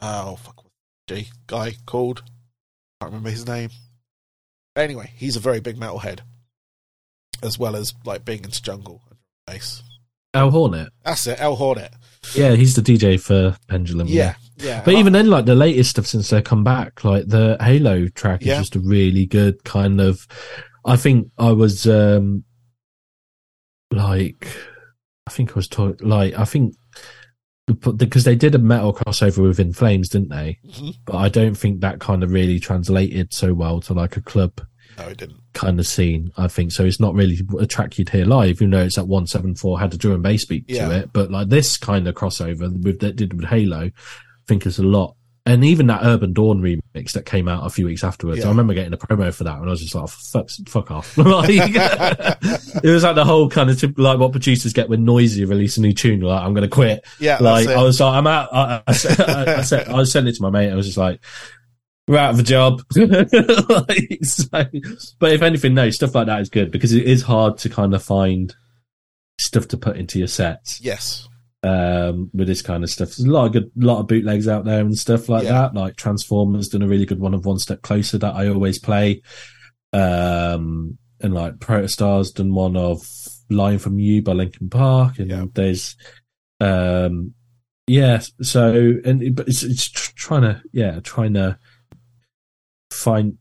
[0.00, 0.64] oh fuck,
[1.08, 2.22] G guy called?
[3.00, 3.70] I Can't remember his name.
[4.74, 6.20] But anyway, he's a very big metalhead,
[7.42, 9.82] as well as like being into jungle and bass.
[10.34, 10.90] El Hornet.
[11.04, 11.92] That's it, El Hornet.
[12.34, 14.06] Yeah, he's the DJ for Pendulum.
[14.08, 14.82] Yeah, yeah.
[14.84, 18.42] But even then, like the latest stuff since they come back, like the Halo track
[18.42, 18.58] is Yeah.
[18.58, 20.26] just a really good kind of.
[20.84, 22.44] I think I was um
[23.90, 24.46] like,
[25.26, 26.74] I think I was taught like I think
[27.96, 30.58] because they did a metal crossover with In Flames, didn't they?
[30.68, 30.94] Mhm.
[31.04, 34.60] But I don't think that kind of really translated so well to like a club
[34.96, 35.36] no, it didn't.
[35.54, 36.32] kind of scene.
[36.36, 36.84] I think so.
[36.84, 39.78] It's not really a track you'd hear live, even though it's at one seven four
[39.78, 40.88] had a drum and bass beat Yeah.
[40.88, 41.10] to it.
[41.12, 43.92] But like this kind of crossover with that did with Halo, I
[44.46, 45.14] think is a lot.
[45.48, 48.46] And even that Urbandawn remix that came out a few weeks afterwards, Yeah.
[48.46, 51.16] I remember getting a promo for that, and I was just like, "Fuck, fuck off!"
[51.18, 55.48] like, it was like the whole kind of tip, like what producers get when Noisia
[55.48, 56.20] release a new tune.
[56.20, 57.04] Like, I'm going to quit.
[57.18, 57.68] Yeah, like.
[57.68, 58.52] I was like, I'm out.
[58.52, 60.70] I, I, said- I, I said, I was sending it to my mate.
[60.70, 61.20] I was just like,
[62.06, 62.82] we're out of a job.
[62.96, 64.48] like, so,
[65.18, 67.94] but if anything, no, stuff like that is good because it is hard to kind
[67.94, 68.54] of find
[69.40, 71.27] stuff to put into your sets yes.
[71.64, 73.08] Um, with this kind of stuff.
[73.08, 75.52] There's a lot of good, lot of bootlegs out there and stuff like Yeah.
[75.62, 75.74] that.
[75.74, 79.22] Like Transformers done a really good one of One Step Closer that I always play.
[79.92, 83.04] Um, and like Protostars done one of
[83.50, 85.18] Lying from You by Linkin Park.
[85.18, 85.44] And Yeah.
[85.52, 85.96] there's,
[86.60, 87.34] um,
[87.88, 91.58] yeah, so, and, it- but it's, it's trying to, yeah, trying to
[92.92, 93.36] find,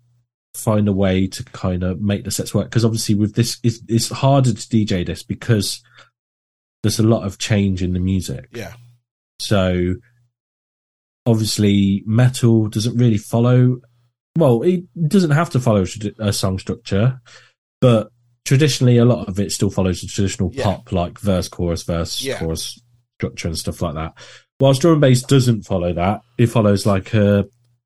[0.55, 2.71] find a way to kind of make the sets work.
[2.71, 5.83] Cause obviously with this, it's, it's harder to DJ this because
[6.83, 8.47] there's a lot of change in the music.
[8.53, 8.73] Yeah.
[9.39, 9.95] So
[11.25, 13.77] obviously metal doesn't really follow
[14.37, 15.83] well, it doesn't have to follow
[16.19, 17.19] a song structure,
[17.81, 18.09] but
[18.45, 20.63] traditionally a lot of it still follows the traditional Yeah.
[20.63, 22.37] pop like verse chorus verse Yeah.
[22.37, 22.79] chorus
[23.19, 24.13] structure and stuff like that.
[24.59, 27.45] Whilst drum and bass doesn't follow that, it follows like a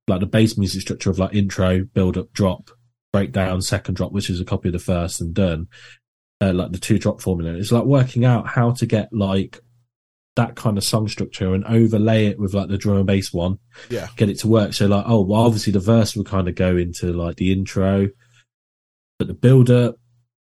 [0.09, 2.69] like the bass music structure of like intro, build up, drop,
[3.13, 5.67] breakdown, second drop, which is a copy of the first and done.
[6.41, 7.53] Uh, like the two drop formula.
[7.57, 9.59] It's like working out how to get like
[10.35, 13.59] that kind of song structure and overlay it with like the drum and bass one,
[13.89, 14.07] Yeah.
[14.15, 14.73] get it to work.
[14.73, 18.07] So like, oh, well, obviously the verse will kind of go into like the intro,
[19.19, 19.97] but the build up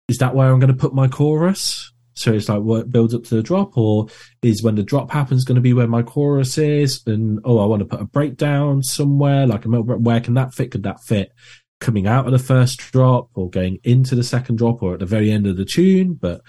[0.08, 1.92] is that where I'm going to put my chorus?
[2.14, 4.08] So it's like what builds up to the drop, or
[4.42, 7.02] is when the drop happens going to be where my chorus is?
[7.06, 9.46] And oh, I want to put a breakdown somewhere.
[9.46, 10.72] Like, a where can that fit?
[10.72, 11.32] Could that fit
[11.80, 15.06] coming out of the first drop, or going into the second drop, or at the
[15.06, 16.14] very end of the tune?
[16.14, 16.42] But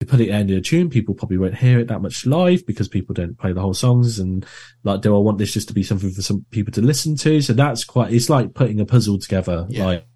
[0.00, 2.00] you put it at the end of the tune, people probably won't hear it that
[2.00, 4.18] much live because people don't play the whole songs.
[4.18, 4.46] And
[4.82, 7.42] like, do I want this just to be something for some people to listen to?
[7.42, 8.12] So that's quite.
[8.12, 9.84] It's like putting a puzzle together, Yeah.
[9.84, 10.06] like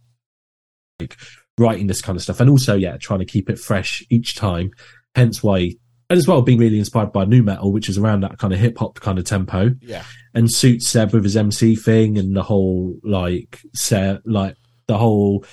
[1.00, 1.16] like
[1.58, 4.70] writing this kind of stuff, and also yeah, trying to keep it fresh each time.
[5.14, 5.72] Hence why,
[6.14, 8.60] and as well being really inspired by new metal, which is around that kind of
[8.60, 10.04] hip hop kind of tempo, Yeah.
[10.32, 14.54] and suits Seb with his MC thing and the whole like Seb, like
[14.86, 15.44] the whole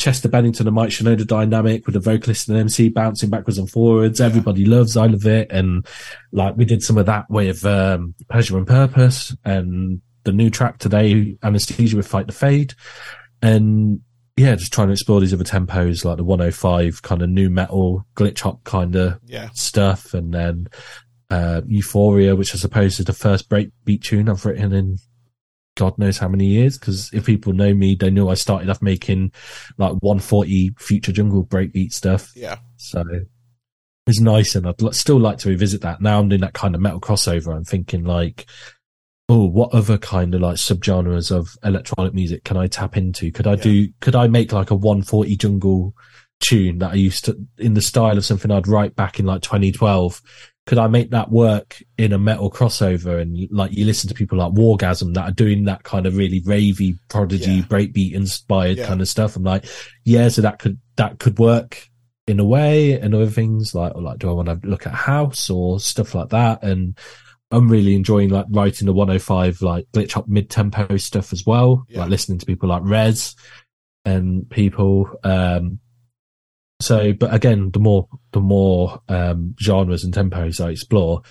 [0.00, 4.20] Chester Bennington and Mike Shinoda dynamic with the vocalist and MC bouncing backwards and forwards.
[4.20, 5.86] Everybody loves I love it, and
[6.32, 10.78] like we did some of that with um, Pleasure and Purpose and the new track
[10.78, 12.74] today, Anesthesia with Fight the Fade,
[13.40, 14.00] and
[14.38, 18.06] yeah, just trying to explore these other tempos like the 105 kind of new metal
[18.16, 19.50] glitch hop kind of Yeah.
[19.54, 20.68] stuff, and then
[21.30, 24.96] uh, Euphoria, which I suppose is the first breakbeat tune I've written in
[25.76, 26.76] God knows how many years.
[26.78, 29.30] Because if people know me, they know I started off making
[29.76, 32.32] like 140 future jungle breakbeat stuff.
[32.34, 32.56] Yeah.
[32.78, 33.04] So
[34.06, 36.00] it's nice, and I'd still like to revisit that.
[36.00, 37.54] Now I'm doing that kind of metal crossover.
[37.54, 38.46] I'm thinking like,
[39.28, 43.30] oh, what other kind of like subgenres of electronic music can I tap into?
[43.30, 43.62] Could I Yeah.
[43.62, 43.88] do?
[44.00, 45.94] Could I make like a 140 jungle
[46.40, 49.42] tune that I used to in the style of something I'd write back in like
[49.42, 50.22] 2012?
[50.66, 53.20] Could I make that work in a metal crossover?
[53.20, 56.40] And like you listen to people like Wargasm that are doing that kind of really
[56.42, 57.62] ravey, prodigy, Yeah.
[57.62, 58.86] breakbeat inspired Yeah.
[58.86, 59.34] kind of stuff.
[59.36, 59.64] I'm like,
[60.04, 61.88] yeah, so that could that could work
[62.26, 64.92] in a way and other things like or like do I want to look at
[64.92, 66.98] house or stuff like that and
[67.50, 71.84] I'm really enjoying like writing the 105 like glitch hop mid tempo stuff as well
[71.88, 72.00] Yeah.
[72.00, 73.34] like listening to people like Rezz
[74.04, 75.80] and people um
[76.80, 81.22] so, but again, the more the more um, genres and tempos I explore,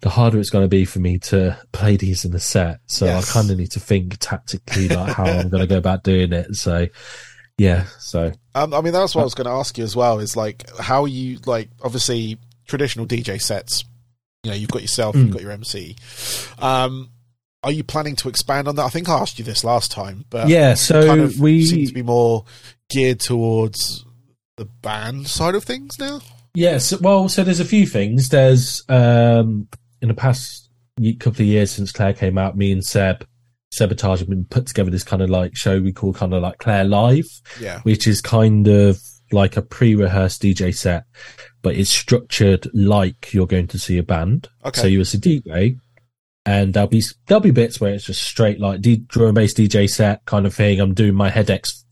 [0.00, 2.80] the harder it's going to be for me to play these in a set.
[2.86, 3.30] So Yes.
[3.30, 6.32] I kind of need to think tactically like how I'm going to go about doing
[6.32, 6.56] it.
[6.56, 6.88] So,
[7.56, 7.84] yeah.
[8.00, 10.18] So Um, I mean, that's what I was going to ask you as well.
[10.18, 13.84] Is like how you like obviously traditional DJ sets.
[14.46, 15.22] You know, you've got yourself, Mm.
[15.24, 15.96] you've got your MC.
[16.60, 17.10] Um,
[17.64, 18.84] are you planning to expand on that?
[18.84, 20.74] I think I asked you this last time, but yeah.
[20.74, 22.44] So kind of we seem to be more
[22.88, 24.04] geared towards
[24.56, 26.20] the band side of things now.
[26.54, 28.28] Yes, well, so there's a few things.
[28.28, 29.66] There's um
[30.00, 30.70] in the past
[31.18, 33.26] couple of years since Claire came out, me and Seb,
[33.76, 36.58] Sebotage have been put together this kind of like show we call kind of like
[36.58, 37.26] Claire Live,
[37.60, 38.96] Yeah, which is kind of
[39.32, 41.02] like a pre-rehearsed DJ set,
[41.66, 44.48] but it's structured like you're going to see a band.
[44.64, 44.80] Okay.
[44.82, 45.80] So you will see DJ,
[46.44, 49.52] and there'll be there'll be bits where it's just straight like D, drum and bass
[49.52, 50.78] DJ set kind of thing.
[50.78, 51.84] I'm doing my headaches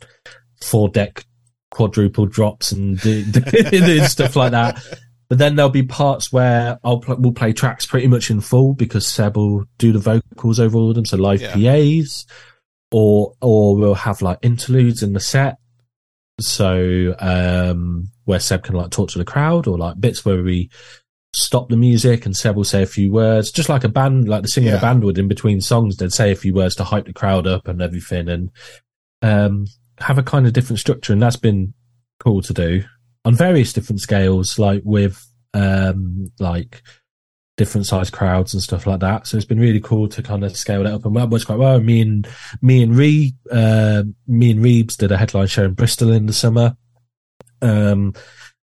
[0.62, 1.24] four deck
[1.72, 3.24] quadruple drops and do,
[4.06, 4.80] stuff like that.
[5.28, 8.74] But then there'll be parts where I'll pl- we'll play tracks pretty much in full
[8.74, 11.54] because Seb will do the vocals over all of them, so live Yeah.
[11.54, 12.26] PAs,
[12.92, 15.56] or or we'll have like interludes in the set.
[16.40, 20.70] So um where Seb can like talk to the crowd, or like bits where we
[21.35, 24.42] stop the music and Seb will say a few words, just like a band, like
[24.42, 24.79] the singer in Yeah.
[24.79, 25.97] a band would in between songs.
[25.97, 28.51] They'd say a few words to hype the crowd up and everything, and
[29.23, 29.66] um
[29.99, 31.73] have a kind of different structure, and that's been
[32.20, 32.83] cool to do
[33.25, 36.83] on various different scales, like with um like
[37.57, 39.27] different size crowds and stuff like that.
[39.27, 41.59] So it's been really cool to kind of scale that up, and that works quite
[41.59, 41.81] well.
[41.81, 42.27] Me and
[42.61, 46.33] me and Ree, uh, me and REEBZ did a headline show in Bristol in the
[46.33, 46.77] summer,
[47.62, 48.12] um,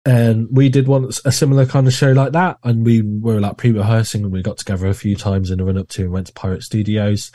[0.05, 3.57] and we did one a similar kind of show like that, and we were like
[3.57, 6.29] pre-rehearsing, and we got together a few times in the run up to and went
[6.29, 7.33] to Pirate Studios.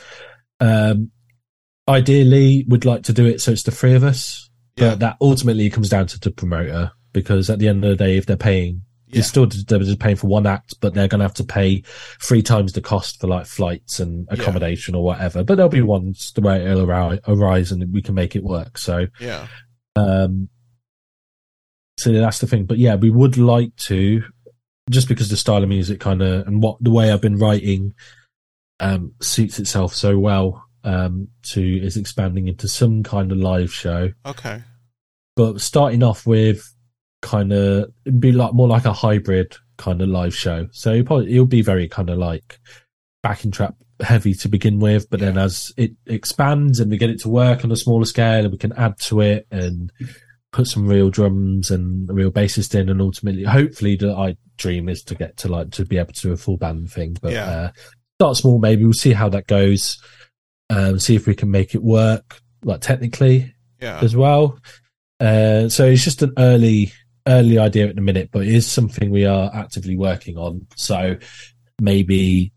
[0.60, 1.10] Um,
[1.88, 4.90] ideally, would like to do it so it's the three of us, Yeah.
[4.90, 8.16] but that ultimately comes down to the promoter because at the end of the day,
[8.16, 9.18] if they're paying, Yeah.
[9.20, 11.82] it's still they're just paying for one act, but they're going to have to pay
[12.22, 14.40] three times the cost for like flights and Yeah.
[14.40, 15.44] accommodation or whatever.
[15.44, 18.78] But there'll be ones the way it'll arise, arise and we can make it work.
[18.78, 19.46] So, yeah,
[19.96, 20.48] um,
[21.98, 22.64] so that's the thing.
[22.64, 24.22] But yeah, we would like to,
[24.90, 27.94] just because the style of music kind of and what the way I've been writing
[28.80, 34.10] um, suits itself so well um, to is expanding into some kind of live show.
[34.26, 34.62] okay,
[35.36, 36.71] But starting off with
[37.22, 40.68] kind of be like more like a hybrid kind of live show.
[40.72, 42.58] So it'll, probably, it'll be very kind of like
[43.22, 47.20] backing trap heavy to begin with, but then as it expands and we get it
[47.20, 49.92] to work on a smaller scale, and we can add to it and
[50.52, 54.88] put some real drums and a real bassist in, and ultimately, hopefully, the I dream
[54.88, 57.16] is to get to like to be able to do a full band thing.
[57.22, 57.46] But Yeah.
[57.50, 57.70] uh,
[58.20, 60.02] start small, maybe we'll see how that goes.
[60.68, 64.58] Um, see if we can make it work, like technically yeah, as well.
[65.20, 66.92] Uh, so it's just an early
[67.26, 70.66] early idea at the minute, but it is something we are actively working on.
[70.76, 71.16] So
[71.80, 72.52] maybe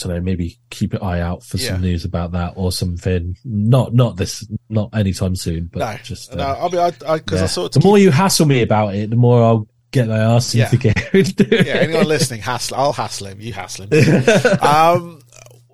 [0.00, 1.70] I don't know, maybe keep an eye out for Yeah.
[1.72, 3.36] some news about that or something.
[3.44, 6.44] Not not this, not anytime soon, but no, just uh, no.
[6.44, 7.46] I mean, I because I yeah.
[7.46, 10.54] sort the of more you hassle me about it, the more I'll get my ass
[10.54, 10.66] Yeah.
[10.66, 11.66] into gear it.
[11.66, 11.72] yeah.
[11.74, 12.76] Anyone listening, hassle.
[12.76, 13.40] I'll hassle him.
[13.40, 14.28] You hassle him.
[14.62, 15.20] um,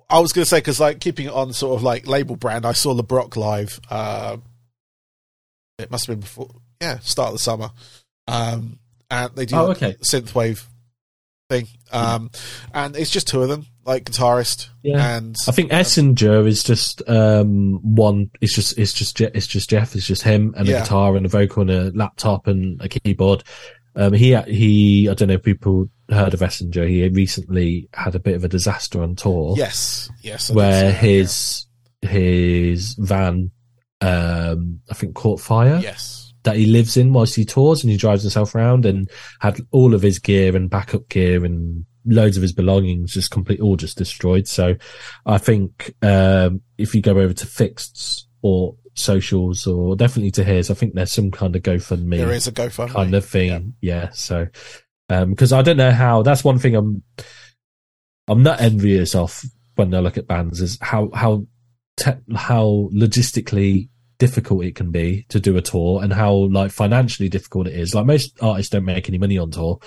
[0.09, 2.65] I was going to say because like keeping it on sort of like label brand.
[2.65, 3.79] I saw LeBrock live.
[3.91, 4.37] Uh,
[5.77, 6.49] it must have been before.
[6.81, 7.69] Yeah, start of the summer.
[8.27, 9.95] Um, and they do Oh, like okay.
[10.03, 10.65] synthwave
[11.49, 11.67] thing.
[11.91, 12.31] Um,
[12.73, 15.15] and it's just two of them, like guitarist Yeah.
[15.17, 18.31] and I think Essenger is just um one.
[18.41, 19.95] It's just it's just Je- it's just Jeff.
[19.95, 20.77] It's just him and Yeah.
[20.77, 23.43] a guitar and a vocal and a laptop and a keyboard.
[23.95, 25.07] Um, he he.
[25.07, 26.85] I don't know if people heard of Essenger.
[26.87, 30.93] He recently had a bit of a disaster on tour yes, yes, I where that,
[30.97, 31.67] his
[32.01, 33.51] his van,
[34.01, 37.97] um, I think caught fire yes, that he lives in whilst he tours and he
[37.97, 39.09] drives himself around and
[39.41, 43.59] had all of his gear and backup gear and loads of his belongings just complete
[43.59, 44.47] all just destroyed.
[44.47, 44.75] So
[45.25, 50.71] I think um if you go over to FiXT or socials or definitely to his,
[50.71, 53.73] I think there's some kind of GoFundMe there is a GoFundMe kind of thing.
[53.81, 54.11] Yeah.
[54.11, 54.47] So
[55.09, 57.03] um because I don't know how that's one thing I'm
[58.27, 59.43] I'm not envious of
[59.75, 61.47] when I look at bands is how how
[61.97, 67.29] te- how logistically difficult it can be to do a tour and how like financially
[67.29, 67.93] difficult it is.
[67.95, 69.79] Like most artists don't make any money on tour.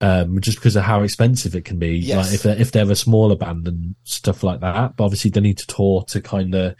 [0.00, 1.96] Um, just because of how expensive it can be.
[1.96, 2.26] Yes.
[2.26, 5.40] Like if they're, if they're a smaller band and stuff like that, but obviously they
[5.40, 6.74] need to tour to kind of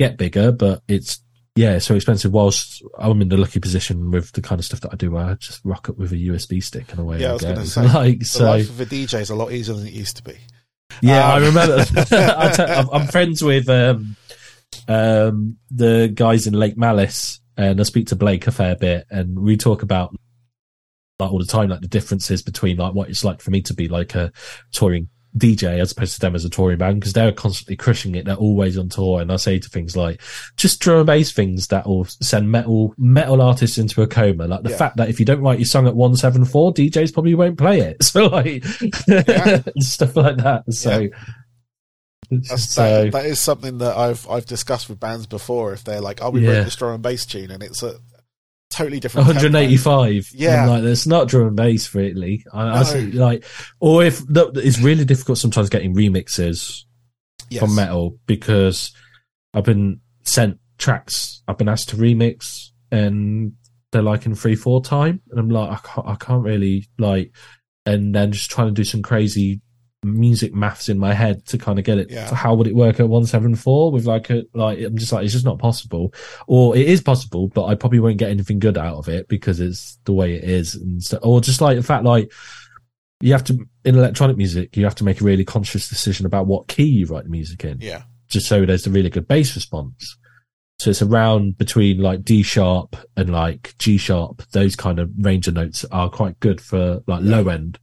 [0.00, 1.22] get bigger, but it's,
[1.54, 2.32] yeah, so expensive.
[2.32, 5.26] Whilst I'm in the lucky position with the kind of stuff that I do, where
[5.26, 7.66] I just rock up with a USB stick and away Yeah, I I was gonna
[7.66, 10.16] say, like, The so, life of a DJ is a lot easier than it used
[10.16, 10.36] to be.
[11.02, 11.84] yeah, I Um, remember.
[12.10, 14.16] I I'm I'm friends with um,
[14.88, 19.38] um, the guys in Lake Malice, and I speak to Blake a fair bit, and
[19.38, 20.14] we talk about
[21.18, 23.74] like all the time, like the differences between like what it's like for me to
[23.74, 24.32] be like a
[24.72, 28.24] touring DJ as opposed to them as a touring band because they're constantly crushing it.
[28.24, 30.20] They're always on tour, and I say to things like
[30.56, 34.48] just drum and bass things that will send metal metal artists into a coma.
[34.48, 34.76] Like the Yeah.
[34.76, 37.58] fact that if you don't write your song at one seven four, DJs probably won't
[37.58, 38.02] play it.
[38.02, 38.64] So like
[39.06, 39.62] Yeah.
[39.78, 40.64] stuff like that.
[40.72, 40.90] So.
[40.90, 41.14] That's,
[42.28, 45.72] So that, uh, that is something that I've I've discussed with bands before.
[45.72, 46.58] If they're like, "Oh, we Yeah.
[46.58, 47.96] wrote this drum and bass tune," and it's a
[48.70, 49.26] totally different.
[49.26, 49.42] tempo.
[49.42, 50.30] 185.
[50.32, 50.62] Yeah.
[50.62, 52.44] And, like it's not drum and bass really.
[52.52, 53.44] I, I see, like,
[53.80, 56.82] or if it's really difficult sometimes getting remixes
[57.48, 57.60] Yes.
[57.60, 58.92] from metal because
[59.52, 63.54] I've been sent tracks I've been asked to remix and
[63.90, 67.32] they're like in three four time and I'm like I can't, I can't really like
[67.84, 69.60] and then just trying to do some crazy
[70.02, 72.26] music maths in my head to kind of get it Yeah.
[72.26, 75.32] so how would it work at 174 with like a like I'm just like it's
[75.34, 76.14] just not possible
[76.46, 79.60] or it is possible but I probably won't get anything good out of it because
[79.60, 82.32] it's the way it is and so, or just like the fact like
[83.20, 86.46] you have to in electronic music you have to make a really conscious decision about
[86.46, 89.54] what key you write the music in Yeah, just so there's a really good bass
[89.54, 90.16] response.
[90.78, 94.40] So it's around between like D sharp and like G sharp.
[94.52, 97.78] Those kind of range of notes are quite good for like low end.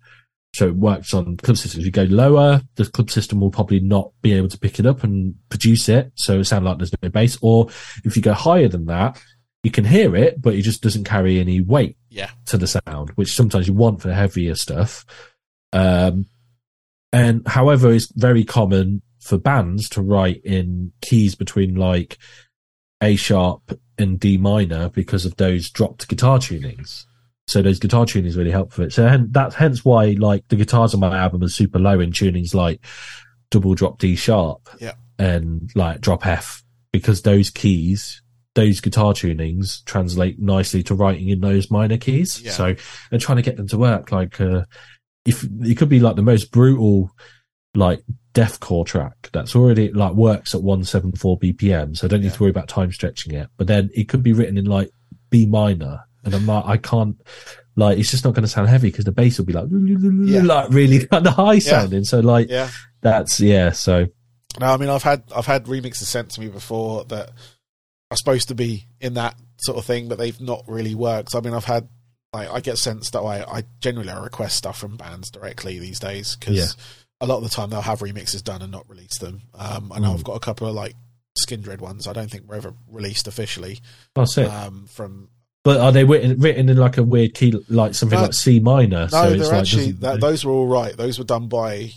[0.57, 1.85] So it works on club systems.
[1.85, 5.03] You go lower, the club system will probably not be able to pick it up
[5.03, 6.11] and produce it.
[6.15, 7.37] So it sounds like there's no bass.
[7.43, 7.67] Or
[8.03, 9.21] if you go higher than that,
[9.61, 13.11] you can hear it, but it just doesn't carry any weight yeah, to the sound,
[13.11, 15.05] which sometimes you want for heavier stuff.
[15.73, 16.25] Um,
[17.13, 22.17] and however, it's very common for bands to write in keys between like
[23.03, 27.05] A sharp and D minor because of those dropped guitar tunings.
[27.47, 28.91] So those guitar tunings really help for it.
[28.93, 32.11] So hen- that's hence why like the guitars on my album are super low in
[32.11, 32.83] tunings like
[33.51, 34.93] double drop D sharp Yeah.
[35.17, 38.21] and like drop F because those keys,
[38.55, 42.41] those guitar tunings translate nicely to writing in those minor keys.
[42.41, 42.51] Yeah.
[42.51, 42.75] So
[43.09, 44.65] they're trying to get them to work like, uh,
[45.25, 47.11] if it could be like the most brutal,
[47.75, 48.01] like
[48.33, 51.95] deathcore track that's already like works at 174 BPM.
[51.95, 54.33] So I don't need to worry about time stretching it, but then it could be
[54.33, 54.89] written in like
[55.29, 56.01] B minor.
[56.27, 57.19] And I'm like, I can't,
[57.75, 60.69] like, it's just not going to sound heavy because the bass will be like, like
[60.69, 62.03] really kind of high sounding.
[62.03, 62.69] So like, yeah.
[63.01, 63.71] that's, yeah.
[63.71, 64.05] So
[64.59, 67.29] No, I mean I've had I've had remixes sent to me before that
[68.11, 71.33] are supposed to be in that sort of thing, but they've not really worked.
[71.35, 71.87] I mean I've had
[72.33, 73.23] like I get sent stuff.
[73.25, 76.67] I, I generally I request stuff from bands directly these days because Yeah.
[77.21, 79.43] a lot of the time they'll have remixes done and not release them.
[79.55, 80.15] Um, I know Mm.
[80.15, 80.93] I've got a couple of like
[81.47, 82.07] Skindred ones.
[82.07, 83.79] I don't think were ever released officially.
[84.15, 84.47] that's it.
[84.47, 85.29] Um, from
[85.67, 88.23] But are they written, written in like a weird key, like something No.
[88.23, 89.01] like C minor?
[89.01, 90.95] no, so they're it's like, actually that, those were all right.
[90.95, 91.91] Those were done by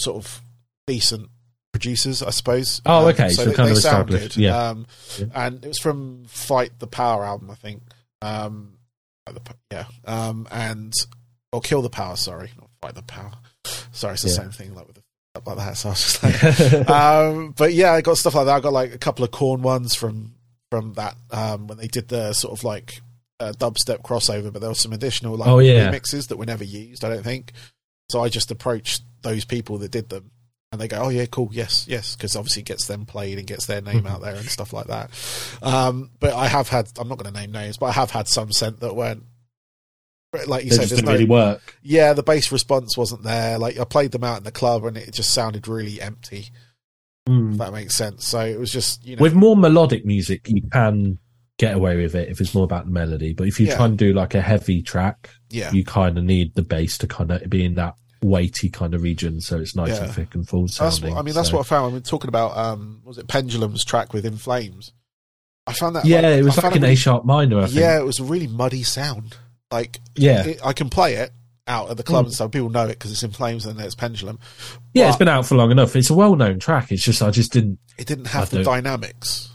[0.00, 0.42] sort of
[0.86, 1.28] decent
[1.72, 2.80] producers, I suppose.
[2.86, 4.42] Oh, Um, okay, so they, kind they of sound established, good.
[4.42, 4.68] yeah.
[4.70, 4.86] Um,
[5.18, 5.26] Yeah.
[5.34, 7.82] and it was from Fight the Power album, I think.
[8.22, 8.78] Um,
[9.26, 10.92] Fight the, P- yeah, um, and
[11.52, 12.16] or Kill the Power.
[12.16, 13.32] Sorry, not Fight the Power.
[13.92, 14.34] Sorry, it's the Yeah.
[14.34, 15.02] same thing, like with the
[15.44, 15.76] like that.
[15.76, 18.56] So I was just like, um, but yeah, I got stuff like that.
[18.56, 20.32] I got like a couple of Korn ones from
[20.70, 23.00] from that um, when they did the sort of like
[23.40, 25.90] uh, dubstep crossover, but there were some additional like Oh, yeah.
[25.90, 27.04] remixes that were never used.
[27.04, 27.52] I don't think.
[28.10, 30.30] So I just approached those people that did them,
[30.72, 33.46] and they go, "Oh yeah, cool, yes, yes," because obviously it gets them played and
[33.46, 34.10] gets their name Mhm.
[34.10, 35.10] out there and stuff like that.
[35.62, 38.28] Um, but I have had, I'm not going to name names, but I have had
[38.28, 39.24] some sent that weren't.
[40.46, 41.76] Like you they said, there's didn't no, really work.
[41.82, 43.58] yeah, the bass response wasn't there.
[43.58, 46.50] Like I played them out in the club, and it just sounded really empty.
[47.26, 48.26] If that makes sense.
[48.26, 51.18] So it was just you know, With more melodic music, you can
[51.58, 53.32] get away with it if it's more about the melody.
[53.32, 53.76] But if you Yeah.
[53.76, 57.06] try and do like a heavy track, yeah, you kind of need the bass to
[57.06, 60.04] kind of be in that weighty kind of region, so it's nice Yeah.
[60.04, 61.14] and thick and full that's sounding.
[61.14, 61.34] what I mean.
[61.34, 61.90] That's so- what I found.
[61.90, 64.92] I mean, talking about um, was it Pendulum's track with In Flames?
[65.66, 66.04] I found that.
[66.04, 67.58] Yeah, like, it was I like an A sharp minor.
[67.58, 67.78] I think.
[67.80, 69.36] Yeah, it was a really muddy sound.
[69.72, 71.32] Like yeah, it, I can play it
[71.66, 72.28] out at the club Mm.
[72.28, 72.50] and stuff.
[72.52, 74.38] People know it because it's In Flames and it's Pendulum.
[74.94, 75.08] yeah.
[75.08, 75.96] it's been out for long enough.
[75.96, 76.92] It's a well-known track.
[76.92, 77.78] It's just I just didn't.
[77.98, 79.50] it didn't I have the dynamics.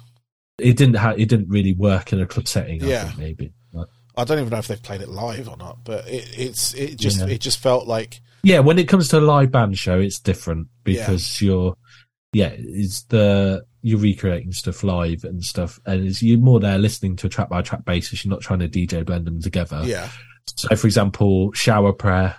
[0.58, 0.96] It didn't.
[0.96, 1.20] have.
[1.20, 2.84] it didn't really work in a club setting.
[2.84, 3.06] I Yeah.
[3.06, 3.54] think maybe.
[3.74, 6.74] But- I don't even know if they've played it live or not, but it, it's
[6.74, 7.28] it just Yeah.
[7.28, 10.68] it just felt like yeah, when it comes to a live band show, it's different
[10.84, 11.76] because you're,
[12.34, 17.16] yeah, it's the you're recreating stuff live and stuff, and it's you're more there listening
[17.18, 18.26] to a track by track basis.
[18.26, 19.82] You're not trying to DJ blend them together.
[19.86, 20.10] yeah,
[20.48, 22.36] So, for example, "Shower Prayer,"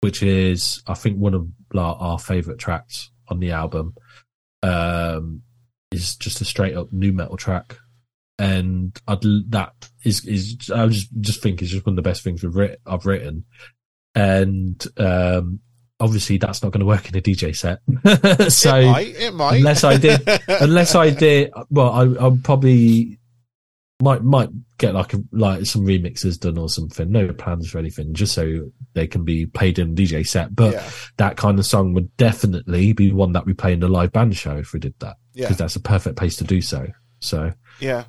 [0.00, 3.94] which is I think one of like, our favorite tracks on the album,
[4.62, 5.42] um,
[5.90, 7.78] is just a straight up nu metal track.
[8.38, 9.72] And I'd, that
[10.04, 12.80] is is I just just think is just one of the best things we've writ-
[12.86, 13.44] I've written,
[14.14, 15.60] and um,
[16.00, 17.78] obviously that's not going to work in a DJ set.
[18.52, 19.56] so it might, it might.
[19.58, 23.20] unless I did- unless I did, well, I, I'm probably
[24.02, 27.10] might might get like a, like some remixes done or something.
[27.10, 30.54] No plans for anything, just so they can be played in a DJ set.
[30.54, 33.88] But yeah, that kind of song would definitely be one that we play in a
[33.88, 36.60] live band show if we did that, yeah, because that's a perfect place to do
[36.60, 36.86] so.
[37.20, 38.04] So yeah.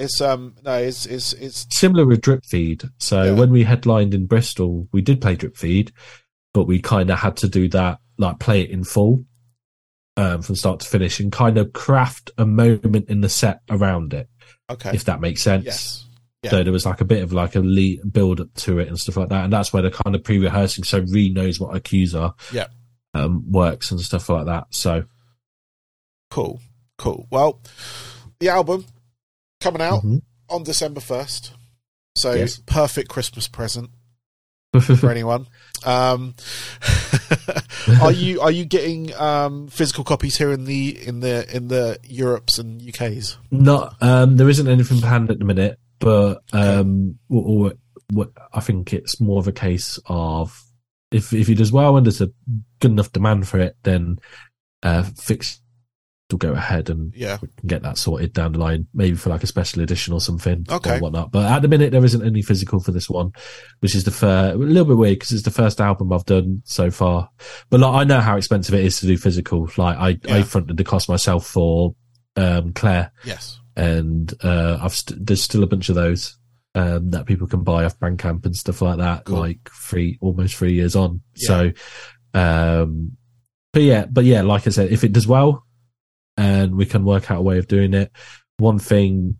[0.00, 2.82] It's um no, it's it's it's similar with Drip Feed.
[2.98, 3.32] So Yeah.
[3.32, 5.92] when we headlined in Bristol, we did play Drip Feed,
[6.52, 9.24] but we kind of had to do that, like play it in full
[10.16, 14.12] um, from start to finish, and kind of craft a moment in the set around
[14.14, 14.28] it,
[14.70, 14.90] okay.
[14.94, 15.64] if that makes sense.
[15.64, 16.06] Yes.
[16.42, 16.50] Yeah.
[16.50, 18.98] So there was like a bit of like a lead build up to it and
[18.98, 22.14] stuff like that, and that's where the kind of pre-rehearsing, so Ree knows what cues
[22.14, 22.66] are, Yeah.
[23.14, 24.66] um, works and stuff like that.
[24.70, 25.04] So
[26.30, 26.60] Cool.
[26.98, 27.26] Cool.
[27.30, 27.60] Well,
[28.40, 28.86] the album
[29.60, 30.22] coming out mhm.
[30.48, 31.52] on December first.
[32.16, 32.60] So Yes.
[32.66, 33.90] perfect Christmas present
[34.98, 35.46] for anyone.
[35.84, 36.34] Um,
[38.02, 41.98] are you are you getting um, physical copies here in the in the in the
[42.04, 43.36] Europes and UKs?
[43.50, 49.20] Not um, there isn't anything planned at the minute, but um, what I think it's
[49.20, 50.60] more of a case of
[51.10, 52.30] if if he does well and there's a
[52.80, 54.18] good enough demand for it, then
[54.82, 55.60] uh, FiXT
[56.30, 57.38] will go ahead and Yeah.
[57.42, 60.20] we can get that sorted down the line, maybe for like a special edition or
[60.20, 60.96] something Okay.
[60.96, 61.30] or whatnot.
[61.30, 63.32] But at the minute, there isn't any physical for this one,
[63.80, 66.62] which is the first, a little bit weird because it's the first album I've done
[66.64, 67.28] so far.
[67.70, 69.68] But like, I know how expensive it is to do physical.
[69.76, 71.94] Like I, I fronted the cost myself for
[72.36, 73.60] um, Claire Yes.
[73.76, 76.36] and uh, I've st- there's still a bunch of those
[76.74, 79.38] um, that people can buy off Bandcamp and stuff like that, Cool.
[79.38, 81.20] like three almost three years on.
[81.36, 81.46] Yeah.
[81.46, 81.72] So,
[82.32, 83.16] um,
[83.72, 85.63] but yeah, but yeah, like I said, if it does well,
[86.36, 88.10] and we can work out a way of doing it.
[88.58, 89.36] One thing,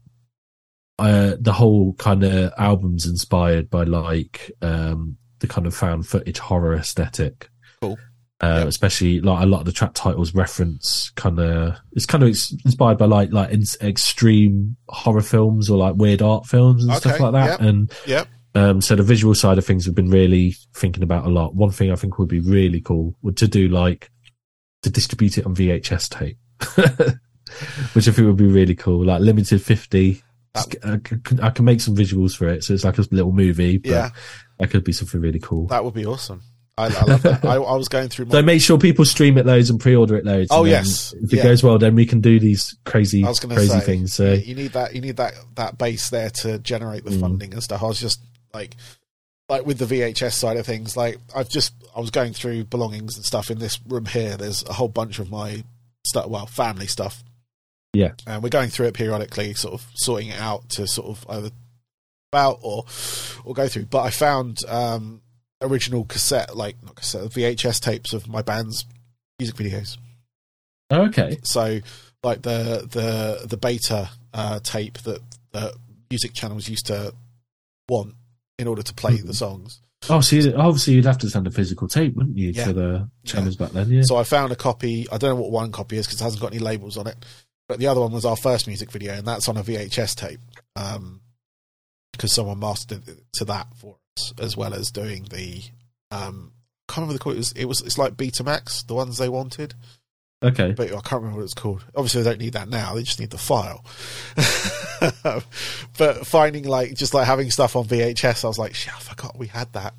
[0.99, 6.39] uh, the whole kind of album's inspired by like um, the kind of found footage
[6.39, 7.49] horror aesthetic.
[7.81, 7.99] Cool.
[8.41, 8.67] Uh, Yep.
[8.69, 12.99] Especially like a lot of the track titles reference kind of it's kind of inspired
[12.99, 17.33] by like like in- extreme horror films or like weird art films and stuff like
[17.33, 17.47] that.
[17.53, 17.61] yep.
[17.61, 18.29] And Yep.
[18.57, 21.55] um, so the visual side of things we've been really thinking about a lot.
[21.55, 24.11] One thing I think would be really cool would to do like
[24.83, 26.37] to distribute it on VHS tape,
[27.95, 29.05] which I think would be really cool.
[29.05, 30.23] Like limited fifty.
[30.55, 33.33] That- I can, I can make some visuals for it, so it's like a little
[33.33, 33.79] movie.
[33.79, 34.11] But Yeah.
[34.59, 35.67] that could be something really cool.
[35.67, 36.43] That would be awesome.
[36.77, 37.45] I, I love that.
[37.45, 38.33] I, I was going through my.
[38.33, 40.49] So make sure people stream it loads and pre-order it loads.
[40.51, 41.13] Oh, yes.
[41.23, 41.43] if it Yeah.
[41.45, 44.13] goes well, then we can do these crazy, I was going to crazy say things.
[44.15, 44.95] So you need that.
[44.95, 47.21] You need that that base there to generate the Mm.
[47.21, 47.83] funding and stuff.
[47.83, 48.21] I was just
[48.53, 48.75] like,
[49.49, 50.97] like with the VHS side of things.
[50.97, 54.37] Like I've just I was going through belongings and stuff in this room here.
[54.37, 55.63] There's a whole bunch of my
[56.07, 56.27] stuff.
[56.29, 57.23] Well, family stuff.
[57.93, 58.13] Yeah.
[58.27, 61.51] and we're going through it periodically, sort of sorting it out to sort of either
[62.33, 62.85] out or
[63.45, 63.85] or go through.
[63.87, 65.23] But I found um
[65.63, 68.85] original cassette, like not cassette, VHS tapes of my band's
[69.39, 69.97] music videos.
[70.93, 71.79] okay, So
[72.25, 75.21] like the the the beta uh, tape that
[75.53, 75.73] the
[76.11, 77.15] music channels used to
[77.89, 78.15] want
[78.59, 79.27] in order to play Mhm.
[79.27, 79.81] the songs.
[80.11, 82.65] Oh, so obviously you'd have to send a physical tape, wouldn't you, Yeah.
[82.67, 83.91] for the channels back then?
[83.91, 84.03] Yeah.
[84.05, 85.07] So I found a copy.
[85.11, 87.17] I don't know what one copy is because it hasn't got any labels on it.
[87.69, 90.41] But the other one was our first music video, and that's on a VHS tape.
[90.77, 91.21] Um,
[92.13, 95.63] because someone mastered it to that for us, as well as doing the
[96.11, 96.53] um,
[96.89, 97.33] I can't remember the call.
[97.33, 99.75] It was it was it's like Betamax, the ones they wanted.
[100.45, 100.73] Okay.
[100.73, 101.85] but I can't remember what it's called.
[101.95, 103.85] Obviously, they don't need that now; they just need the file.
[105.99, 109.39] but finding like just like having stuff on VHS, I was like, shit, I forgot
[109.39, 109.95] we had that.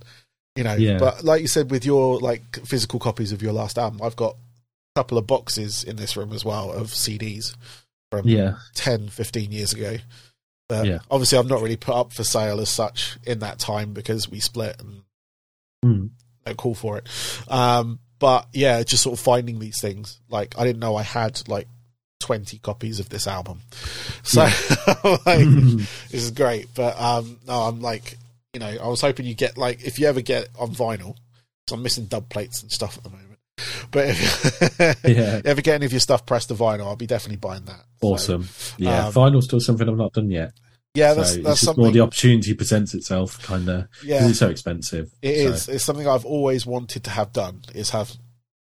[0.56, 0.98] You know, Yeah.
[1.00, 4.36] but like you said, with your like physical copies of your last album, I've got
[4.36, 7.56] a couple of boxes in this room as well of CDs
[8.12, 8.56] from Yeah.
[8.76, 9.98] 10, 15 years ago.
[10.70, 11.00] But Yeah.
[11.12, 14.40] obviously, I've not really put up for sale as such in that time because we
[14.40, 15.02] split and
[15.84, 16.08] Hmm.
[16.48, 17.08] no call for it.
[17.52, 20.20] Um, but yeah, just sort of finding these things.
[20.30, 21.68] Like I didn't know I had like
[22.20, 23.62] twenty copies of this album,
[24.24, 24.42] so
[25.26, 26.68] like, this is great.
[26.76, 28.18] But um, no, I'm like,
[28.54, 31.16] you know, I was hoping you get like if you ever get on vinyl,
[31.68, 33.40] 'cause I'm missing dub plates and stuff at the moment.
[33.92, 35.36] But if Yeah.
[35.38, 37.84] you ever get any of your stuff pressed to vinyl, I'll be definitely buying that.
[38.02, 38.50] So, Awesome.
[38.78, 39.08] Yeah.
[39.08, 40.52] um, Final's still something I've not done yet.
[40.96, 43.88] Yeah, so that's that's just more the opportunity presents itself, kind of.
[44.04, 45.12] yeah, It's so expensive.
[45.22, 45.50] It so.
[45.54, 45.70] is.
[45.70, 47.62] It's something I've always wanted to have done.
[47.74, 48.12] Is have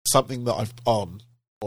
[0.08, 1.22] something that I've on.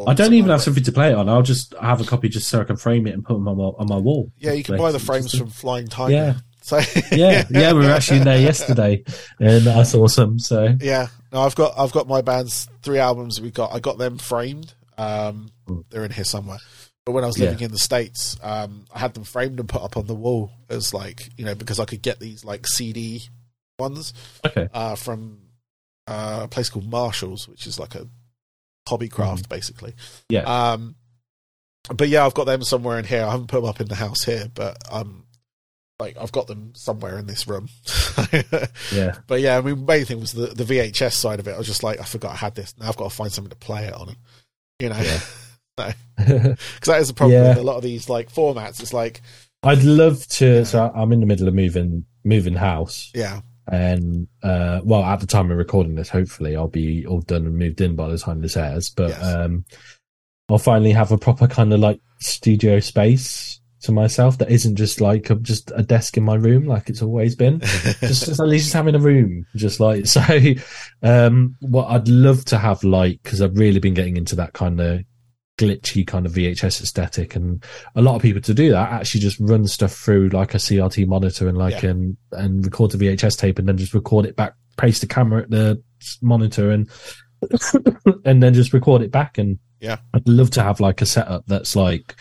[0.07, 1.29] I don't even like have something to play it on.
[1.29, 3.57] I'll just have a copy just so I can frame it and put them on
[3.57, 4.33] my, on my wall.
[4.39, 6.13] Yeah, you can buy the just- frames from Flying Tiger.
[6.15, 6.35] Yeah.
[6.65, 6.81] So
[7.13, 9.05] Yeah, yeah, we were actually in there yesterday,
[9.39, 10.39] and that's awesome.
[10.39, 11.09] So yeah.
[11.31, 13.39] No, I've got I've got my band's three albums.
[13.39, 14.73] We got I got them framed.
[14.97, 15.51] Um,
[15.91, 16.57] they're in here somewhere.
[17.07, 19.83] But when I was living in the states, um, I had them framed and put
[19.83, 23.23] up on the wall as like you know because I could get these like CD
[23.79, 24.15] ones
[24.47, 25.39] okay, uh, from
[26.07, 28.09] uh, a place called Marshalls, which is like a
[28.89, 29.93] hobby craft basically.
[29.93, 30.35] Mm-hmm.
[30.35, 30.43] Yeah.
[30.73, 30.95] Um,
[31.95, 33.25] but yeah, I've got them somewhere in here.
[33.25, 35.27] I haven't put them up in the house here, but um,
[36.01, 37.69] like I've got them somewhere in this room.
[38.93, 39.17] Yeah.
[39.27, 41.53] But yeah, I mean, main thing was the the VHS side of it.
[41.53, 42.75] I was just like, I forgot I had this.
[42.79, 44.17] Now I've got to find something to play it on.
[44.79, 45.21] You know, Yeah.
[45.77, 45.97] because
[46.87, 47.49] that is a problem Yeah.
[47.51, 48.81] with a lot of these like formats.
[48.81, 49.21] It's like,
[49.63, 50.65] I'd love to.
[50.65, 55.27] So I'm in the middle of moving moving house, yeah, and uh, well, at the
[55.27, 58.41] time of recording this, hopefully I'll be all done and moved in by the time
[58.41, 58.91] this airs.
[58.91, 59.23] But Yes.
[59.23, 59.65] um,
[60.49, 65.01] I'll finally have a proper kind of like studio space to myself that isn't just
[65.01, 67.61] like a, just a desk in my room like it's always been.
[68.01, 70.23] just, just at least having a room, just like so.
[71.03, 74.81] Um, what I'd love to have like because I've really been getting into that kind
[74.81, 75.05] of
[75.59, 79.39] glitchy kind of VHS aesthetic, and a lot of people to do that actually just
[79.41, 81.91] run stuff through like a CRT monitor and like Yeah.
[81.91, 85.43] and and record the VHS tape and then just record it back, paste the camera
[85.43, 85.83] at the
[86.23, 86.89] monitor and
[88.25, 89.39] and then just record it back.
[89.39, 89.99] And Yeah.
[90.13, 92.15] I'd love to have like a setup that's like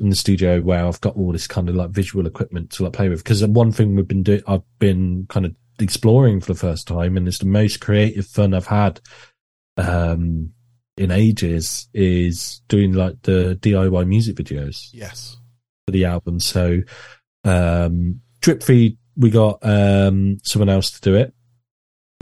[0.00, 2.92] in the studio where I've got all this kind of like visual equipment to like
[2.92, 3.22] play with.
[3.22, 7.16] Because one thing we've been doing, I've been kind of exploring for the first time,
[7.16, 9.00] and it's the most creative fun I've had
[9.76, 10.50] um,
[10.96, 15.36] in ages, is doing like the DIY music videos yes,
[15.86, 16.40] for the album.
[16.40, 16.80] So,
[17.44, 21.34] um, Drip Feed, we got um, someone else to do it,